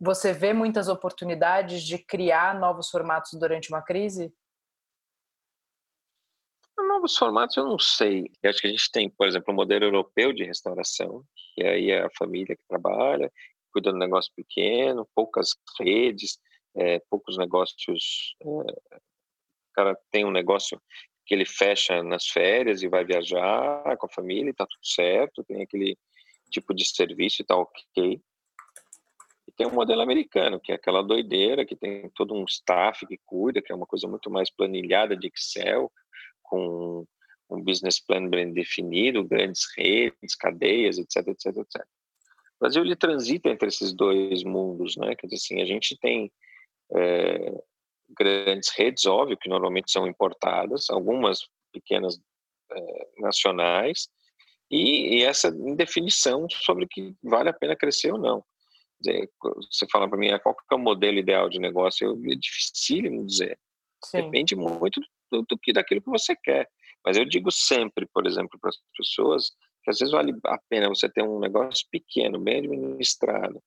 [0.00, 4.34] você vê muitas oportunidades de criar novos formatos durante uma crise?
[6.76, 8.28] Novos formatos eu não sei.
[8.42, 11.24] Eu acho que a gente tem, por exemplo, o modelo europeu de restauração,
[11.54, 13.30] que aí é a família que trabalha,
[13.74, 16.38] cuida do negócio pequeno, poucas redes,
[16.76, 18.36] é, poucos negócios.
[18.40, 20.80] É, o cara tem um negócio
[21.26, 25.42] que ele fecha nas férias e vai viajar com a família e tá tudo certo,
[25.44, 25.98] tem aquele
[26.50, 28.20] tipo de serviço e tá ok.
[29.48, 33.18] E tem um modelo americano, que é aquela doideira, que tem todo um staff que
[33.24, 35.90] cuida, que é uma coisa muito mais planilhada de Excel,
[36.42, 37.04] com
[37.50, 41.86] um business plan bem definido, grandes redes, cadeias, etc, etc, etc.
[42.56, 45.14] O Brasil ele transita entre esses dois mundos, né?
[45.16, 46.30] Quer dizer assim, a gente tem
[46.94, 47.52] é,
[48.16, 51.40] grandes redes, óbvio, que normalmente são importadas, algumas
[51.72, 52.20] pequenas
[52.70, 54.08] é, nacionais
[54.70, 58.44] e, e, essa indefinição sobre que vale a pena crescer ou não.
[59.00, 59.30] Dizer,
[59.70, 62.34] você fala para mim ah, qual que é o modelo ideal de negócio, eu, é
[62.36, 63.58] difícil dizer.
[64.04, 64.22] Sim.
[64.22, 65.00] Depende muito
[65.30, 66.68] do, do, que daquilo que você quer.
[67.04, 69.52] Mas eu digo sempre, por exemplo, para as pessoas
[69.84, 73.62] que às vezes vale a pena você ter um negócio pequeno, bem administrado,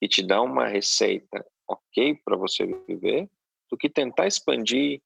[0.00, 3.28] e te dá uma receita ok para você viver,
[3.70, 5.00] do que tentar expandir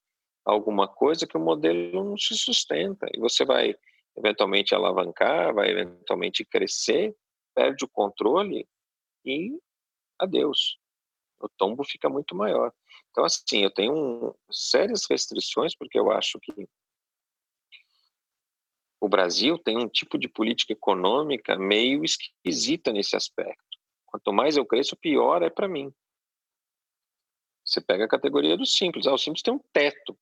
[0.45, 3.07] alguma coisa que o modelo não se sustenta.
[3.13, 3.73] E você vai
[4.17, 7.15] eventualmente alavancar, vai eventualmente crescer,
[7.55, 8.67] perde o controle
[9.25, 9.57] e
[10.19, 10.77] adeus.
[11.39, 12.73] O tombo fica muito maior.
[13.11, 16.67] Então, assim, eu tenho um, sérias restrições, porque eu acho que
[19.01, 23.63] o Brasil tem um tipo de política econômica meio esquisita nesse aspecto.
[24.05, 25.93] Quanto mais eu cresço, pior é para mim.
[27.63, 29.07] Você pega a categoria do simples.
[29.07, 30.17] Ah, o simples tem um teto.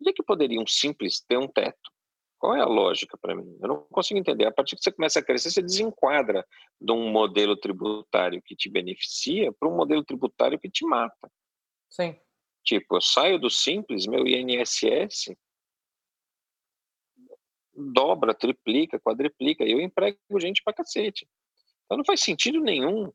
[0.00, 1.90] Onde é que poderia um simples ter um teto?
[2.38, 3.56] Qual é a lógica para mim?
[3.60, 4.44] Eu não consigo entender.
[4.46, 6.46] A partir que você começa a crescer, você desenquadra
[6.80, 11.30] de um modelo tributário que te beneficia para um modelo tributário que te mata.
[11.88, 12.16] Sim.
[12.64, 15.34] Tipo, eu saio do simples, meu INSS
[17.92, 21.26] dobra, triplica, quadriplica, eu emprego gente para cacete.
[21.84, 23.12] Então não faz sentido nenhum,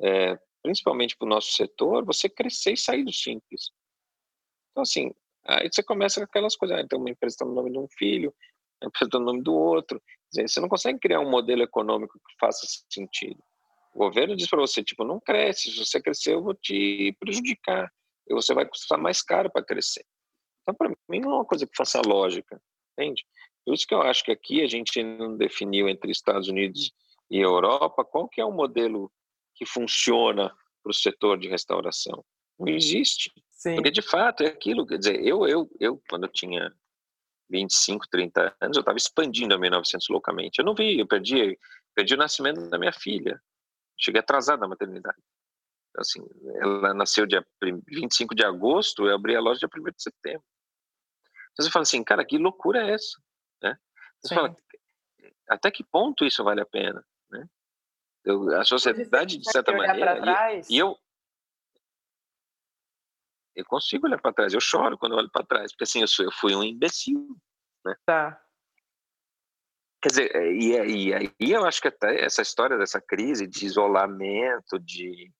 [0.00, 3.70] é, principalmente para o nosso setor, você crescer e sair do simples.
[4.70, 5.14] Então, assim,
[5.46, 7.88] aí você começa com aquelas coisas, ah, então uma empresa está no nome de um
[7.88, 8.34] filho,
[8.82, 10.02] uma empresa está no nome do outro.
[10.30, 13.40] Você não consegue criar um modelo econômico que faça sentido.
[13.94, 17.88] O governo diz para você, tipo, não cresce, se você crescer eu vou te prejudicar,
[18.26, 20.04] e você vai custar mais caro para crescer.
[20.62, 22.60] Então, para mim, não é uma coisa que faça lógica,
[22.92, 23.24] entende?
[23.64, 26.92] Por isso que eu acho que aqui a gente não definiu entre Estados Unidos
[27.30, 29.10] e Europa qual que é o modelo
[29.54, 32.24] que funciona para o setor de restauração.
[32.58, 33.32] Não existe.
[33.50, 33.76] Sim.
[33.76, 34.86] Porque, de fato, é aquilo.
[34.86, 36.70] Quer dizer, eu, eu, eu quando eu tinha
[37.50, 40.58] 25, 30 anos, eu estava expandindo a 1900 loucamente.
[40.58, 41.58] Eu não vi, eu perdi,
[41.94, 43.40] perdi o nascimento da minha filha.
[43.98, 45.18] Cheguei atrasado na maternidade.
[45.96, 46.20] Assim,
[46.56, 50.44] ela nasceu dia 25 de agosto, eu abri a loja dia 1 de setembro.
[51.52, 53.16] Então você fala assim, cara, que loucura é essa?
[53.62, 53.76] Né?
[54.20, 54.56] Você fala,
[55.48, 57.04] até que ponto isso vale a pena?
[57.30, 57.46] Né?
[58.24, 60.18] Eu, a sociedade, de certa maneira,
[60.68, 60.98] e, e, eu
[63.54, 66.08] eu consigo olhar para trás, eu choro quando eu olho para trás, porque assim, eu,
[66.08, 67.36] sou, eu fui um imbecil,
[67.84, 67.94] né?
[68.04, 68.40] Tá.
[70.02, 73.64] Quer dizer, é, e, e aí eu acho que até essa história dessa crise de
[73.64, 75.32] isolamento, de,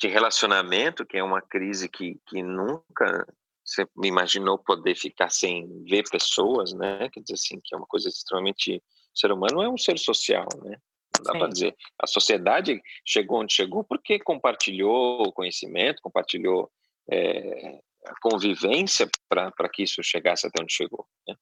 [0.00, 3.26] de relacionamento, que é uma crise que, que nunca
[3.66, 7.08] você imaginou poder ficar sem ver pessoas, né?
[7.10, 10.46] Quer dizer assim, que é uma coisa extremamente o ser humano é um ser social,
[10.62, 10.78] né?
[11.18, 11.74] Não dá para dizer.
[11.98, 16.70] A sociedade chegou onde chegou porque compartilhou o conhecimento, compartilhou
[17.10, 21.06] é, a convivência para que isso chegasse até onde chegou.
[21.26, 21.34] Né?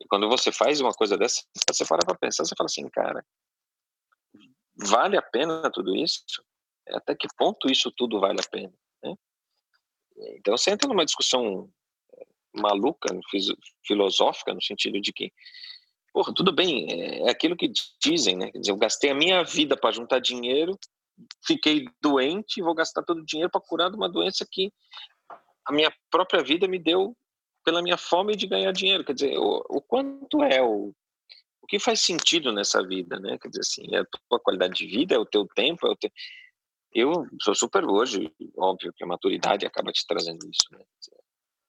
[0.00, 3.24] E quando você faz uma coisa dessa, você para para pensar, você fala assim, cara,
[4.76, 6.22] vale a pena tudo isso?
[6.90, 8.72] Até que ponto isso tudo vale a pena?
[10.16, 11.68] Então você entra numa discussão
[12.14, 13.08] eh, maluca,
[13.86, 15.32] filosófica, no sentido de que,
[16.12, 17.70] porra, tudo bem, é, é aquilo que
[18.02, 18.50] dizem, né?
[18.50, 20.78] Quer dizer, eu gastei a minha vida para juntar dinheiro,
[21.46, 24.72] fiquei doente e vou gastar todo o dinheiro para curar de uma doença que
[25.64, 27.16] a minha própria vida me deu
[27.64, 29.04] pela minha fome de ganhar dinheiro.
[29.04, 30.92] Quer dizer, o, o quanto é o,
[31.60, 33.38] o que faz sentido nessa vida, né?
[33.38, 35.96] Quer dizer assim, é a tua qualidade de vida, é o teu tempo, é o
[35.96, 36.10] teu...
[36.94, 40.84] Eu sou super hoje, óbvio que a maturidade acaba te trazendo isso, né?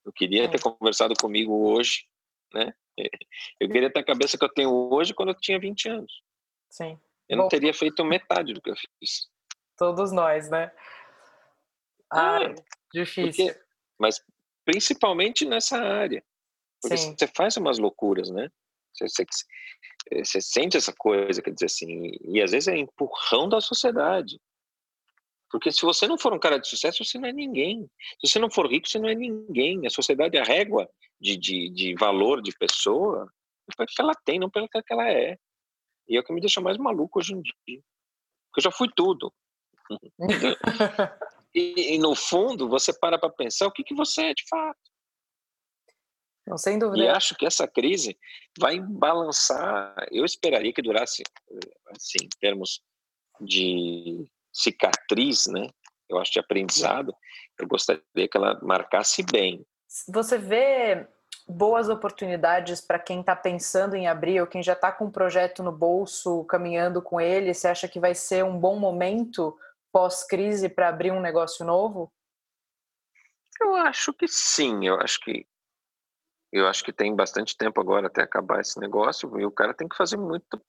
[0.06, 0.62] Eu queria ter é.
[0.62, 2.06] conversado comigo hoje,
[2.54, 2.74] né?
[3.60, 6.22] Eu queria ter a cabeça que eu tenho hoje quando eu tinha 20 anos.
[6.70, 7.00] Sim.
[7.28, 9.30] Eu Bom, não teria feito metade do que eu fiz.
[9.76, 10.72] Todos nós, né?
[12.12, 12.56] Ah, é,
[12.94, 13.48] difícil.
[13.48, 13.66] Porque,
[13.98, 14.24] mas
[14.64, 16.24] principalmente nessa área.
[16.82, 17.16] Porque Sim.
[17.18, 18.50] você faz umas loucuras, né?
[18.94, 19.26] Você, você,
[20.24, 24.40] você sente essa coisa, quer dizer assim, e às vezes é empurrão da sociedade.
[25.54, 27.88] Porque se você não for um cara de sucesso, você não é ninguém.
[28.20, 29.86] Se você não for rico, você não é ninguém.
[29.86, 30.90] A sociedade, a régua
[31.22, 33.32] de, de, de valor de pessoa,
[33.72, 35.38] é pelo que ela tem, não pelo que ela é.
[36.10, 37.54] E é o que me deixa mais maluco hoje em dia.
[38.50, 39.32] Porque eu já fui tudo.
[41.54, 44.80] e, e, no fundo, você para para pensar o que, que você é de fato.
[46.48, 47.04] Não, sem dúvida.
[47.04, 48.18] E acho que essa crise
[48.58, 49.96] vai balançar.
[50.12, 51.22] Eu esperaria que durasse,
[51.92, 52.82] assim, em termos
[53.40, 55.68] de cicatriz, né?
[56.10, 57.14] Eu acho de aprendizado.
[57.60, 59.66] Eu gostaria que ela marcasse bem.
[60.08, 61.08] Você vê
[61.48, 65.64] boas oportunidades para quem está pensando em abrir ou quem já está com um projeto
[65.64, 67.54] no bolso, caminhando com ele?
[67.54, 69.58] Você acha que vai ser um bom momento
[69.92, 72.12] pós-crise para abrir um negócio novo?
[73.62, 74.86] Eu acho que sim.
[74.86, 75.46] Eu acho que
[76.52, 79.88] eu acho que tem bastante tempo agora até acabar esse negócio e o cara tem
[79.88, 80.62] que fazer muita,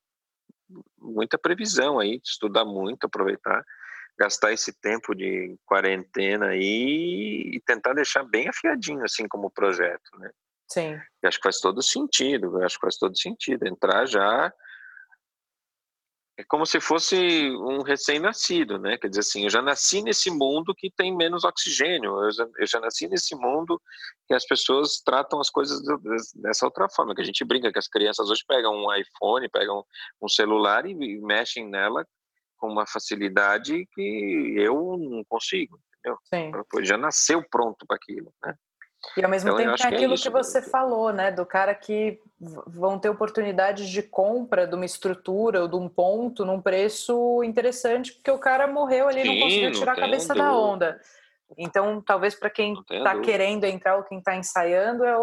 [0.99, 3.65] muita previsão aí, estudar muito, aproveitar,
[4.19, 10.31] gastar esse tempo de quarentena aí e tentar deixar bem afiadinho assim como projeto, né?
[10.69, 10.93] Sim.
[11.23, 14.53] Eu acho que faz todo sentido, acho que faz todo sentido entrar já
[16.37, 18.99] é como se fosse um recém-nascido, né?
[18.99, 22.67] Quer dizer assim, eu já nasci nesse mundo que tem menos oxigênio, eu já, eu
[22.67, 23.81] já nasci nesse mundo
[24.27, 25.81] que as pessoas tratam as coisas
[26.35, 29.85] dessa outra forma, que a gente brinca que as crianças hoje pegam um iPhone, pegam
[30.21, 32.05] um celular e, e mexem nela
[32.57, 36.19] com uma facilidade que eu não consigo, entendeu?
[36.25, 36.85] Sim.
[36.85, 38.55] Já nasceu pronto para aquilo, né?
[39.17, 41.31] E ao mesmo então, tempo tem é aquilo é que você falou, né?
[41.31, 42.21] Do cara que
[42.67, 48.13] vão ter oportunidades de compra de uma estrutura ou de um ponto num preço interessante,
[48.13, 50.45] porque o cara morreu ali e não conseguiu tirar a cabeça dúvida.
[50.45, 51.01] da onda.
[51.57, 55.15] Então, talvez para quem está querendo entrar ou quem está ensaiando, é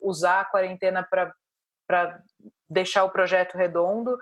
[0.00, 2.20] usar a quarentena para
[2.68, 4.18] deixar o projeto redondo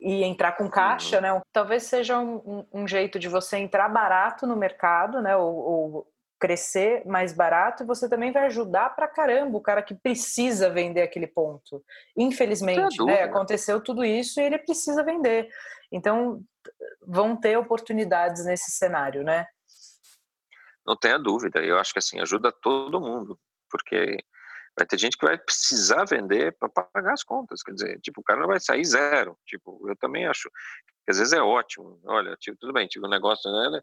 [0.00, 1.22] e entrar com caixa, uhum.
[1.22, 1.42] né?
[1.52, 5.36] Talvez seja um, um, jeito de você entrar barato no mercado, né?
[5.36, 6.06] Ou, ou
[6.40, 11.26] crescer mais barato, você também vai ajudar pra caramba o cara que precisa vender aquele
[11.26, 11.84] ponto.
[12.16, 15.50] Infelizmente, né, aconteceu tudo isso e ele precisa vender.
[15.92, 16.42] Então,
[17.06, 19.46] vão ter oportunidades nesse cenário, né?
[20.86, 21.60] Não tenha dúvida.
[21.60, 23.38] Eu acho que assim ajuda todo mundo,
[23.68, 24.24] porque
[24.80, 27.62] vai ter gente que vai precisar vender para pagar as contas.
[27.62, 29.38] Quer dizer, tipo, o cara não vai sair zero.
[29.46, 30.50] Tipo, eu também acho
[31.04, 32.00] que às vezes é ótimo.
[32.04, 33.80] Olha, tipo, tudo bem, tive um negócio, né?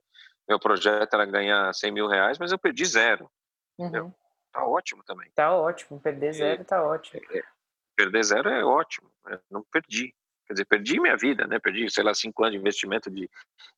[0.47, 3.29] meu projeto era ganhar 100 mil reais, mas eu perdi zero.
[3.77, 4.11] Uhum.
[4.51, 5.29] Tá ótimo também.
[5.35, 7.21] Tá ótimo, perder zero tá ótimo.
[7.31, 7.43] É,
[7.95, 9.39] perder zero é ótimo, né?
[9.51, 10.13] não perdi.
[10.47, 11.59] Quer dizer, perdi minha vida, né?
[11.59, 13.29] Perdi, sei lá, cinco anos de investimento de,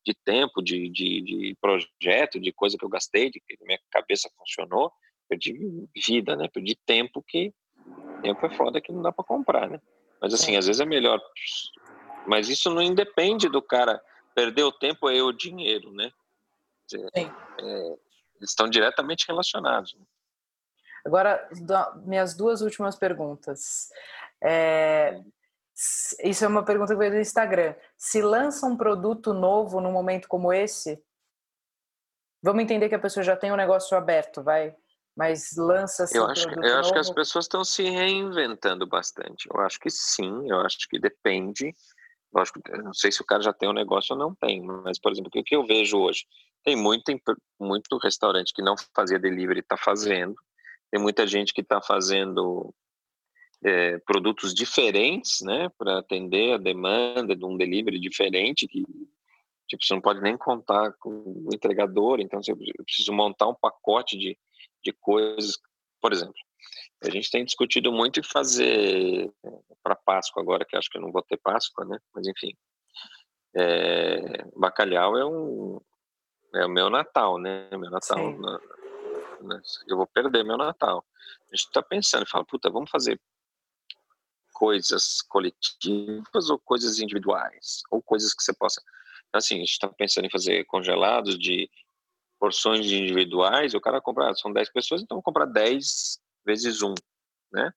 [0.06, 4.30] de tempo, de, de, de projeto, de coisa que eu gastei, de que minha cabeça
[4.38, 4.92] funcionou.
[5.30, 6.48] Perdi vida, né?
[6.52, 7.54] Perdi tempo que
[8.20, 9.80] tempo é foda que não dá para comprar, né?
[10.20, 10.58] Mas assim, é.
[10.58, 11.20] às vezes é melhor.
[12.26, 14.02] Mas isso não independe do cara
[14.34, 16.10] perder o tempo e o dinheiro, né?
[17.14, 19.94] É, eles estão diretamente relacionados.
[19.94, 20.04] Né?
[21.06, 21.48] Agora,
[22.04, 23.88] minhas duas últimas perguntas.
[24.42, 25.20] É,
[26.24, 27.74] isso é uma pergunta que veio do Instagram.
[27.96, 31.02] Se lança um produto novo num momento como esse,
[32.42, 34.74] vamos entender que a pessoa já tem um negócio aberto, vai?
[35.16, 39.48] Mas lança-se eu acho, eu acho que as pessoas estão se reinventando bastante.
[39.52, 41.74] Eu acho que sim, eu acho que depende.
[42.32, 45.10] Lógico, não sei se o cara já tem um negócio ou não tem, mas, por
[45.10, 46.24] exemplo, o que eu vejo hoje?
[46.64, 47.12] Tem muito,
[47.58, 50.34] muito restaurante que não fazia delivery está fazendo.
[50.90, 52.72] Tem muita gente que está fazendo
[53.64, 58.84] é, produtos diferentes, né, para atender a demanda de um delivery diferente que
[59.68, 62.52] tipo você não pode nem contar com o entregador, então você
[62.84, 64.36] precisa montar um pacote de,
[64.82, 65.58] de coisas,
[66.00, 66.34] por exemplo.
[67.02, 69.32] A gente tem discutido muito em fazer
[69.82, 71.98] para Páscoa agora, que acho que eu não vou ter Páscoa, né?
[72.14, 72.54] Mas enfim,
[73.54, 75.80] é, bacalhau é um,
[76.54, 77.68] é o meu Natal, né?
[77.70, 78.32] Meu Natal.
[78.38, 78.60] Na,
[79.40, 81.04] na, eu vou perder meu Natal.
[81.50, 83.20] A gente está pensando, fala, puta, vamos fazer
[84.52, 87.82] coisas coletivas ou coisas individuais?
[87.90, 88.82] Ou coisas que você possa.
[89.28, 91.70] Então, assim, a gente está pensando em fazer congelados de
[92.40, 93.74] porções individuais.
[93.74, 96.94] O cara comprar, são 10 pessoas, então vou comprar 10 vezes 1,
[97.52, 97.70] né?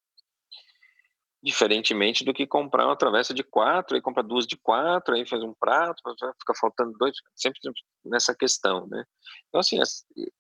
[1.43, 5.43] Diferentemente do que comprar uma travessa de quatro, aí compra duas de quatro, aí faz
[5.43, 6.01] um prato,
[6.39, 7.59] fica faltando dois, sempre
[8.05, 9.03] nessa questão, né?
[9.49, 9.77] Então, assim,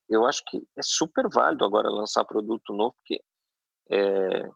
[0.09, 3.21] eu acho que é super válido agora lançar produto novo, porque
[3.91, 4.49] é,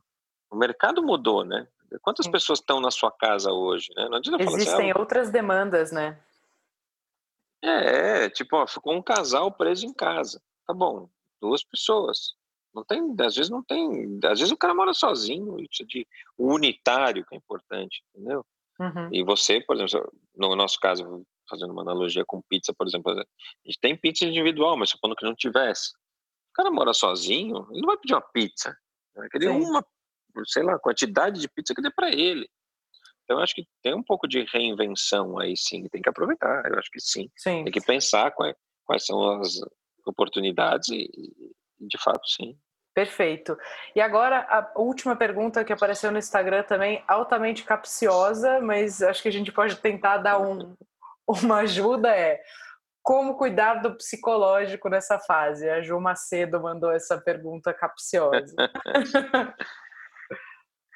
[0.50, 1.68] o mercado mudou, né?
[2.02, 2.32] Quantas Sim.
[2.32, 4.08] pessoas estão na sua casa hoje, né?
[4.10, 6.18] Não adianta Existem falar assim, ah, outras demandas, né?
[7.64, 10.42] É, é, tipo, ó, ficou um casal preso em casa.
[10.66, 11.10] Tá bom,
[11.42, 12.36] duas pessoas.
[12.74, 17.26] Não tem, às vezes não tem, às vezes o cara mora sozinho, isso de unitário
[17.26, 18.46] que é importante, entendeu?
[18.80, 19.10] Uhum.
[19.12, 23.26] E você, por exemplo, no nosso caso, fazendo uma analogia com pizza, por exemplo, a
[23.66, 25.92] gente tem pizza individual, mas supondo que não tivesse.
[26.52, 28.78] O cara mora sozinho, ele não vai pedir uma pizza.
[29.16, 29.60] Vai querer Sim.
[29.60, 29.84] uma,
[30.46, 32.48] sei lá, quantidade de pizza que dê para ele.
[33.28, 36.64] Então, eu acho que tem um pouco de reinvenção aí, sim, tem que aproveitar.
[36.66, 37.30] Eu acho que sim.
[37.36, 37.66] sim.
[37.66, 38.56] Tem que pensar quais,
[38.86, 39.60] quais são as
[40.06, 41.10] oportunidades e,
[41.78, 42.58] de fato, sim.
[42.96, 43.58] Perfeito.
[43.94, 49.28] E agora a última pergunta que apareceu no Instagram também, altamente capciosa, mas acho que
[49.28, 50.74] a gente pode tentar dar um,
[51.28, 52.42] uma ajuda é
[53.04, 55.70] como cuidar do psicológico nessa fase?
[55.70, 58.56] A Ju Macedo mandou essa pergunta capciosa.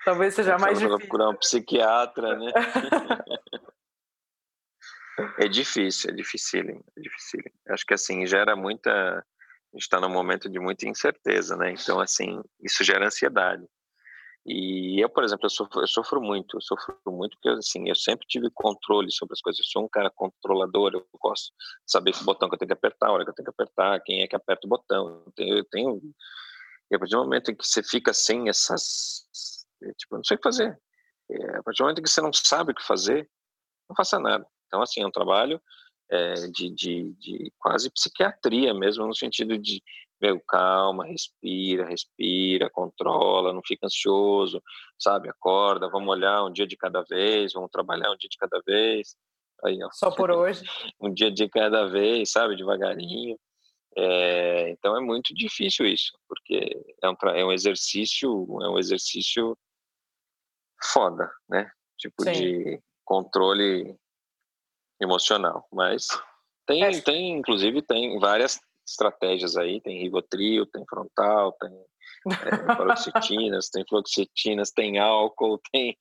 [0.03, 0.97] Talvez seja mais difícil.
[0.99, 2.51] procurar um psiquiatra, né?
[5.39, 7.39] é difícil, é difícil, é difícil.
[7.69, 9.23] Acho que assim gera muita A
[9.73, 11.71] gente está num momento de muita incerteza, né?
[11.71, 13.65] Então, assim, isso gera ansiedade.
[14.45, 17.95] E eu, por exemplo, eu sofro, eu sofro, muito, eu sofro muito porque, assim, eu
[17.95, 19.59] sempre tive controle sobre as coisas.
[19.59, 21.51] Eu sou um cara controlador, eu gosto
[21.85, 23.51] de saber o botão que eu tenho que apertar, a hora que eu tenho que
[23.51, 25.23] apertar, quem é que aperta o botão.
[25.25, 26.01] Eu tenho, eu tenho...
[26.89, 29.27] E a partir do momento em que você fica sem essas...
[29.97, 30.79] Tipo, eu não sei o que fazer.
[31.29, 33.29] É, a partir do momento que você não sabe o que fazer,
[33.89, 34.45] não faça nada.
[34.67, 35.61] Então, assim, é um trabalho
[36.09, 39.81] é, de, de, de quase psiquiatria mesmo, no sentido de
[40.21, 44.61] meu, calma, respira, respira, controla, não fica ansioso,
[44.99, 45.27] sabe?
[45.27, 49.15] Acorda, vamos olhar um dia de cada vez, vamos trabalhar um dia de cada vez.
[49.63, 49.89] Aí, ó.
[49.91, 50.63] Só por hoje.
[51.01, 52.55] um dia de cada vez, sabe?
[52.55, 53.35] Devagarinho.
[53.97, 58.29] É, então é muito difícil isso, porque é um, é um exercício,
[58.61, 59.57] é um exercício
[60.83, 61.71] foda, né?
[61.97, 62.31] Tipo Sim.
[62.31, 63.95] de controle
[64.99, 66.07] emocional, mas
[66.65, 67.01] tem, é.
[67.01, 71.71] tem, inclusive tem várias estratégias aí, tem ribotril, tem frontal, tem
[72.29, 75.97] é, paroxetinas, tem fluoxetinas, tem álcool, tem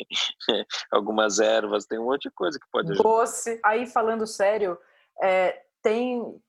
[0.91, 3.09] algumas ervas, tem um monte de coisa que pode ajudar.
[3.09, 3.61] Doce.
[3.65, 4.79] Aí, falando sério,
[5.23, 6.41] é, tem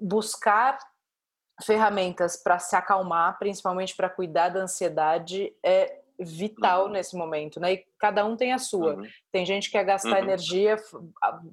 [0.00, 0.78] buscar
[1.62, 6.92] ferramentas para se acalmar, principalmente para cuidar da ansiedade, é vital uhum.
[6.92, 7.74] nesse momento, né?
[7.74, 8.94] E cada um tem a sua.
[8.94, 9.08] Uhum.
[9.32, 10.24] Tem gente que quer gastar uhum.
[10.24, 10.76] energia,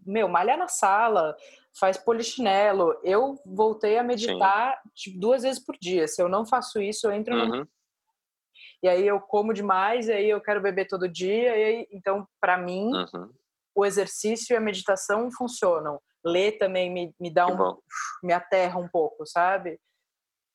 [0.05, 1.36] meu, malhar na sala,
[1.80, 2.99] faz polichinelo.
[3.03, 6.07] Eu voltei a meditar tipo, duas vezes por dia.
[6.07, 7.55] Se eu não faço isso, eu entro no...
[7.55, 7.68] Uhum.
[8.84, 11.55] E aí eu como demais, e aí eu quero beber todo dia.
[11.55, 13.30] E aí, então, para mim, uhum.
[13.76, 15.99] o exercício e a meditação funcionam.
[16.24, 17.78] Ler também me, me dá um...
[18.24, 19.80] me aterra um pouco, sabe?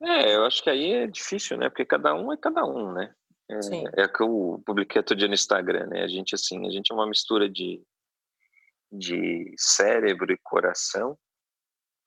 [0.03, 1.69] É, eu acho que aí é difícil, né?
[1.69, 3.15] Porque cada um é cada um, né?
[3.49, 6.03] É, é que eu publiquei outro dia no Instagram, né?
[6.03, 7.81] A gente, assim, a gente é uma mistura de,
[8.91, 11.17] de cérebro e coração,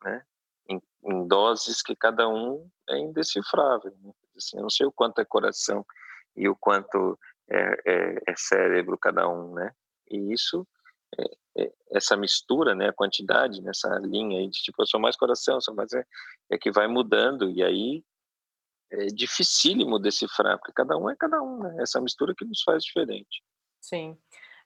[0.03, 0.23] né?
[0.67, 3.95] Em, em doses que cada um é indecifrável.
[4.01, 4.11] Né?
[4.35, 5.85] Assim, eu não sei o quanto é coração
[6.35, 7.17] e o quanto
[7.49, 9.71] é, é, é cérebro cada um, né?
[10.11, 10.67] E isso,
[11.17, 12.89] é, é, essa mistura, né?
[12.89, 15.93] A quantidade nessa linha aí de tipo, eu sou mais coração, sou mais...
[15.93, 16.05] É,
[16.51, 18.03] é que vai mudando e aí
[18.91, 21.77] é dificílimo decifrar, porque cada um é cada um, né?
[21.79, 23.43] Essa mistura que nos faz diferente.
[23.81, 24.17] Sim.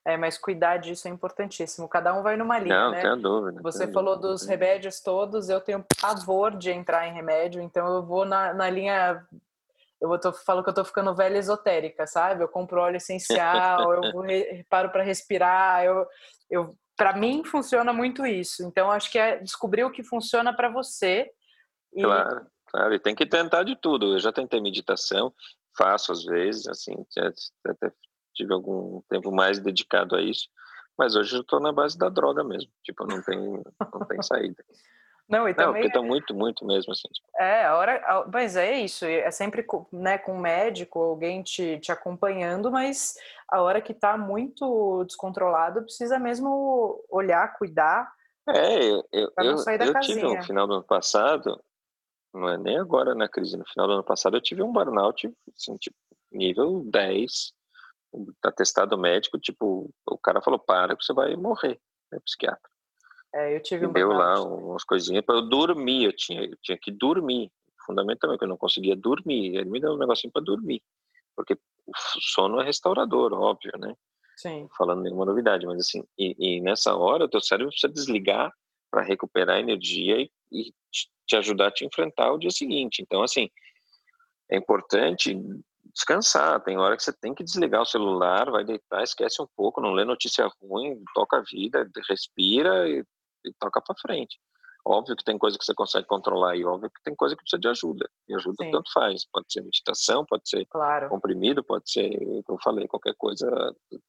[0.06, 1.88] É, mas cuidar disso é importantíssimo.
[1.88, 3.04] Cada um vai numa linha, Não, né?
[3.04, 3.62] Não, dúvida.
[3.62, 4.34] Você falou dúvida.
[4.34, 8.70] dos remédios todos, eu tenho pavor de entrar em remédio, então eu vou na, na
[8.70, 9.26] linha...
[10.02, 12.44] Eu tô, falo que eu tô ficando velha esotérica, sabe?
[12.44, 14.26] Eu compro óleo essencial, eu vou,
[14.70, 16.06] paro para respirar, eu,
[16.50, 18.66] eu para mim funciona muito isso.
[18.66, 21.32] Então acho que é descobrir o que funciona para você.
[21.94, 22.46] E, claro.
[22.76, 23.00] Sabe?
[23.00, 24.14] Tem que tentar de tudo.
[24.14, 25.34] Eu já tentei meditação,
[25.78, 26.96] faço às vezes, assim,
[27.66, 27.92] até
[28.34, 30.50] tive algum tempo mais dedicado a isso,
[30.98, 32.72] mas hoje eu estou na base da droga mesmo.
[32.84, 34.64] Tipo, não tem, não tem saída.
[35.30, 35.68] Não, e também.
[35.68, 37.08] Não, porque tá muito, muito mesmo assim.
[37.08, 37.28] Tipo.
[37.40, 38.26] É, a hora.
[38.32, 43.16] Mas é isso, é sempre né, com um médico, alguém te, te acompanhando, mas
[43.48, 48.12] a hora que tá muito descontrolado, precisa mesmo olhar, cuidar.
[48.50, 49.56] É, eu, eu, eu,
[49.88, 51.64] eu tive no final do ano passado,
[52.34, 55.32] não é nem agora na crise, no final do ano passado eu tive um burnout,
[55.56, 55.96] assim, tipo,
[56.32, 57.54] nível 10,
[58.44, 61.80] atestado médico, tipo, o cara falou, para que você vai morrer,
[62.12, 62.70] né, psiquiatra.
[63.36, 66.58] É, eu tive e um deu lá umas coisinhas para eu dormir, eu tinha, eu
[66.62, 67.52] tinha que dormir,
[67.86, 70.82] fundamentalmente, eu não conseguia dormir, ele me deu um negocinho para dormir,
[71.36, 71.54] porque
[71.86, 73.94] o sono é restaurador, óbvio, né?
[74.38, 74.68] Sim.
[74.78, 78.52] Falando nenhuma novidade, mas assim, e, e nessa hora o teu cérebro precisa desligar
[78.94, 80.72] para recuperar energia e, e
[81.26, 83.02] te ajudar a te enfrentar o dia seguinte.
[83.02, 83.50] Então, assim,
[84.52, 85.36] é importante
[85.92, 86.64] descansar.
[86.64, 89.94] Tem hora que você tem que desligar o celular, vai deitar, esquece um pouco, não
[89.94, 93.04] lê notícia ruim, toca a vida, respira e,
[93.44, 94.40] e toca para frente.
[94.86, 97.60] Óbvio que tem coisa que você consegue controlar e óbvio que tem coisa que precisa
[97.60, 98.08] de ajuda.
[98.28, 98.70] E ajuda Sim.
[98.70, 99.26] tanto faz.
[99.32, 101.10] Pode ser meditação, pode ser claro.
[101.10, 102.12] comprimido, pode ser,
[102.44, 103.50] como eu falei, qualquer coisa,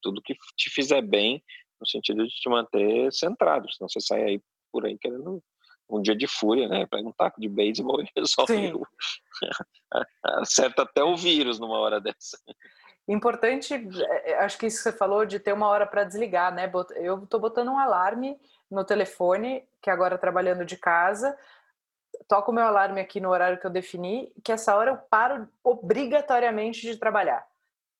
[0.03, 1.43] tudo que te fizer bem,
[1.81, 3.73] no sentido de te manter centrado.
[3.73, 4.43] Senão você sai aí
[4.75, 5.41] por aí querendo
[5.89, 6.85] um dia de fúria, né?
[6.87, 8.75] Pega um taco de beisebol e resolve.
[8.75, 8.85] O...
[10.43, 12.37] Acerta até o vírus numa hora dessa.
[13.07, 16.53] Importante, é, é, acho que isso que você falou de ter uma hora para desligar,
[16.53, 16.69] né?
[16.97, 18.37] Eu estou botando um alarme
[18.69, 21.39] no telefone, que agora trabalhando de casa,
[22.27, 25.49] toco o meu alarme aqui no horário que eu defini, que essa hora eu paro
[25.63, 27.47] obrigatoriamente de trabalhar.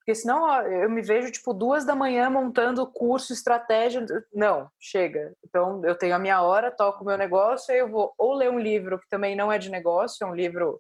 [0.05, 4.05] Porque senão eu me vejo, tipo, duas da manhã montando curso, estratégia.
[4.35, 5.35] Não, chega.
[5.43, 8.51] Então eu tenho a minha hora, toco o meu negócio, aí eu vou ou ler
[8.51, 10.79] um livro que também não é de negócio, é um livro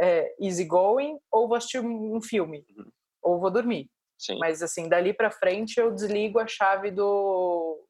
[0.00, 2.90] é, easy going, ou vou assistir um filme, uhum.
[3.22, 3.88] ou vou dormir.
[4.18, 4.36] Sim.
[4.40, 7.86] Mas assim, dali para frente eu desligo a chave do,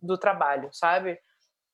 [0.00, 1.18] do trabalho, sabe?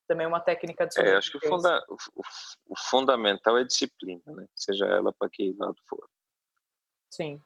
[0.09, 0.99] também uma técnica de.
[0.99, 2.23] É, acho que o, funda o,
[2.71, 4.45] o fundamental é disciplina, né?
[4.57, 6.09] Seja ela para que lado for.
[7.13, 7.41] Sim.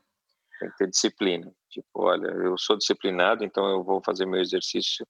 [0.65, 1.53] Tem que ter disciplina.
[1.69, 5.07] Tipo, olha, eu sou disciplinado, então eu vou fazer meu exercício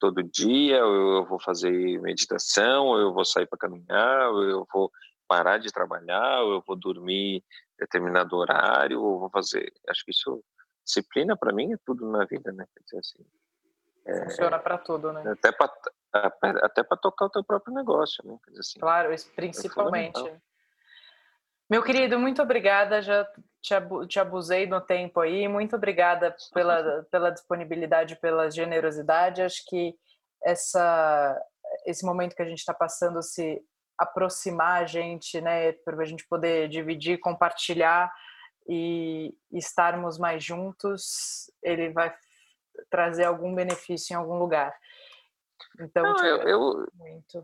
[0.00, 4.66] todo dia, ou eu vou fazer meditação, ou eu vou sair para caminhar, ou eu
[4.72, 4.90] vou
[5.28, 7.44] parar de trabalhar, ou eu vou dormir
[7.78, 9.72] determinado horário, ou vou fazer.
[9.88, 10.42] Acho que isso,
[10.84, 12.64] disciplina para mim é tudo na vida, né?
[12.74, 13.26] Quer dizer assim.
[14.06, 15.22] É, Funciona para tudo, né?
[15.30, 15.70] Até para
[16.10, 18.36] até para tocar o teu próprio negócio, né?
[18.48, 20.26] Dizer assim, claro, principalmente.
[20.26, 20.40] É
[21.70, 23.02] Meu querido, muito obrigada.
[23.02, 23.28] Já
[24.08, 25.46] te abusei no tempo aí.
[25.48, 29.42] Muito obrigada pela, pela disponibilidade, pela generosidade.
[29.42, 29.94] Acho que
[30.42, 31.38] essa,
[31.86, 33.60] esse momento que a gente está passando se
[33.98, 38.10] aproximar a gente, né, para a gente poder dividir, compartilhar
[38.68, 42.14] e estarmos mais juntos, ele vai
[42.88, 44.72] trazer algum benefício em algum lugar.
[45.80, 46.88] Então, Não, eu, eu,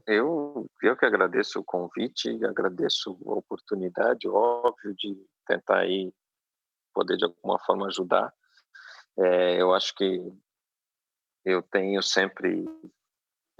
[0.06, 6.12] eu, eu que agradeço o convite, agradeço a oportunidade, óbvio, de tentar aí
[6.92, 8.32] poder de alguma forma ajudar.
[9.18, 10.20] É, eu acho que
[11.44, 12.64] eu tenho sempre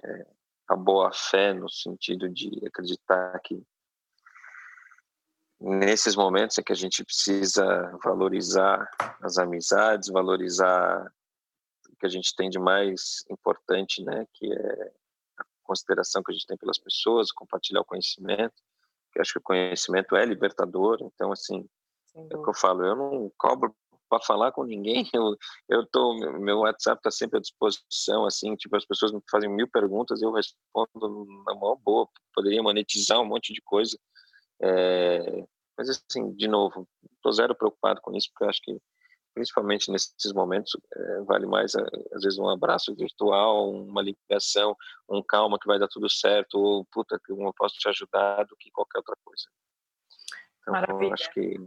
[0.03, 0.27] é,
[0.69, 3.63] a boa fé no sentido de acreditar que
[5.61, 7.65] nesses momentos é que a gente precisa
[8.03, 8.89] valorizar
[9.23, 11.13] as amizades, valorizar
[12.05, 14.93] que a gente tem de mais importante, né, que é
[15.39, 18.53] a consideração que a gente tem pelas pessoas, compartilhar o conhecimento,
[19.11, 21.67] que acho que o conhecimento é libertador, então assim,
[22.15, 23.75] é o que eu falo, eu não cobro
[24.07, 25.35] para falar com ninguém, eu,
[25.67, 29.67] eu tô, meu WhatsApp está sempre à disposição, assim, tipo, as pessoas me fazem mil
[29.67, 33.99] perguntas, eu respondo na maior boa, poderia monetizar um monte de coisa,
[34.61, 35.43] é,
[35.79, 36.87] mas assim, de novo,
[37.17, 38.79] estou zero preocupado com isso, porque eu acho que
[39.35, 44.77] principalmente nesses momentos, é, vale mais às vezes um abraço virtual, uma ligação,
[45.09, 48.57] um calma que vai dar tudo certo, ou puta, que eu posso te ajudar do
[48.57, 49.45] que qualquer outra coisa.
[50.61, 51.15] Então, Maravilha.
[51.15, 51.61] acho que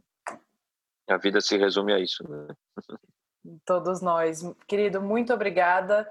[1.09, 2.23] a vida se resume a isso.
[2.27, 2.47] Né?
[3.65, 4.41] Todos nós.
[4.67, 6.09] Querido, muito obrigada.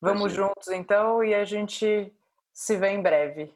[0.00, 0.48] Vamos Imagina.
[0.48, 2.14] juntos então e a gente
[2.52, 3.54] se vê em breve.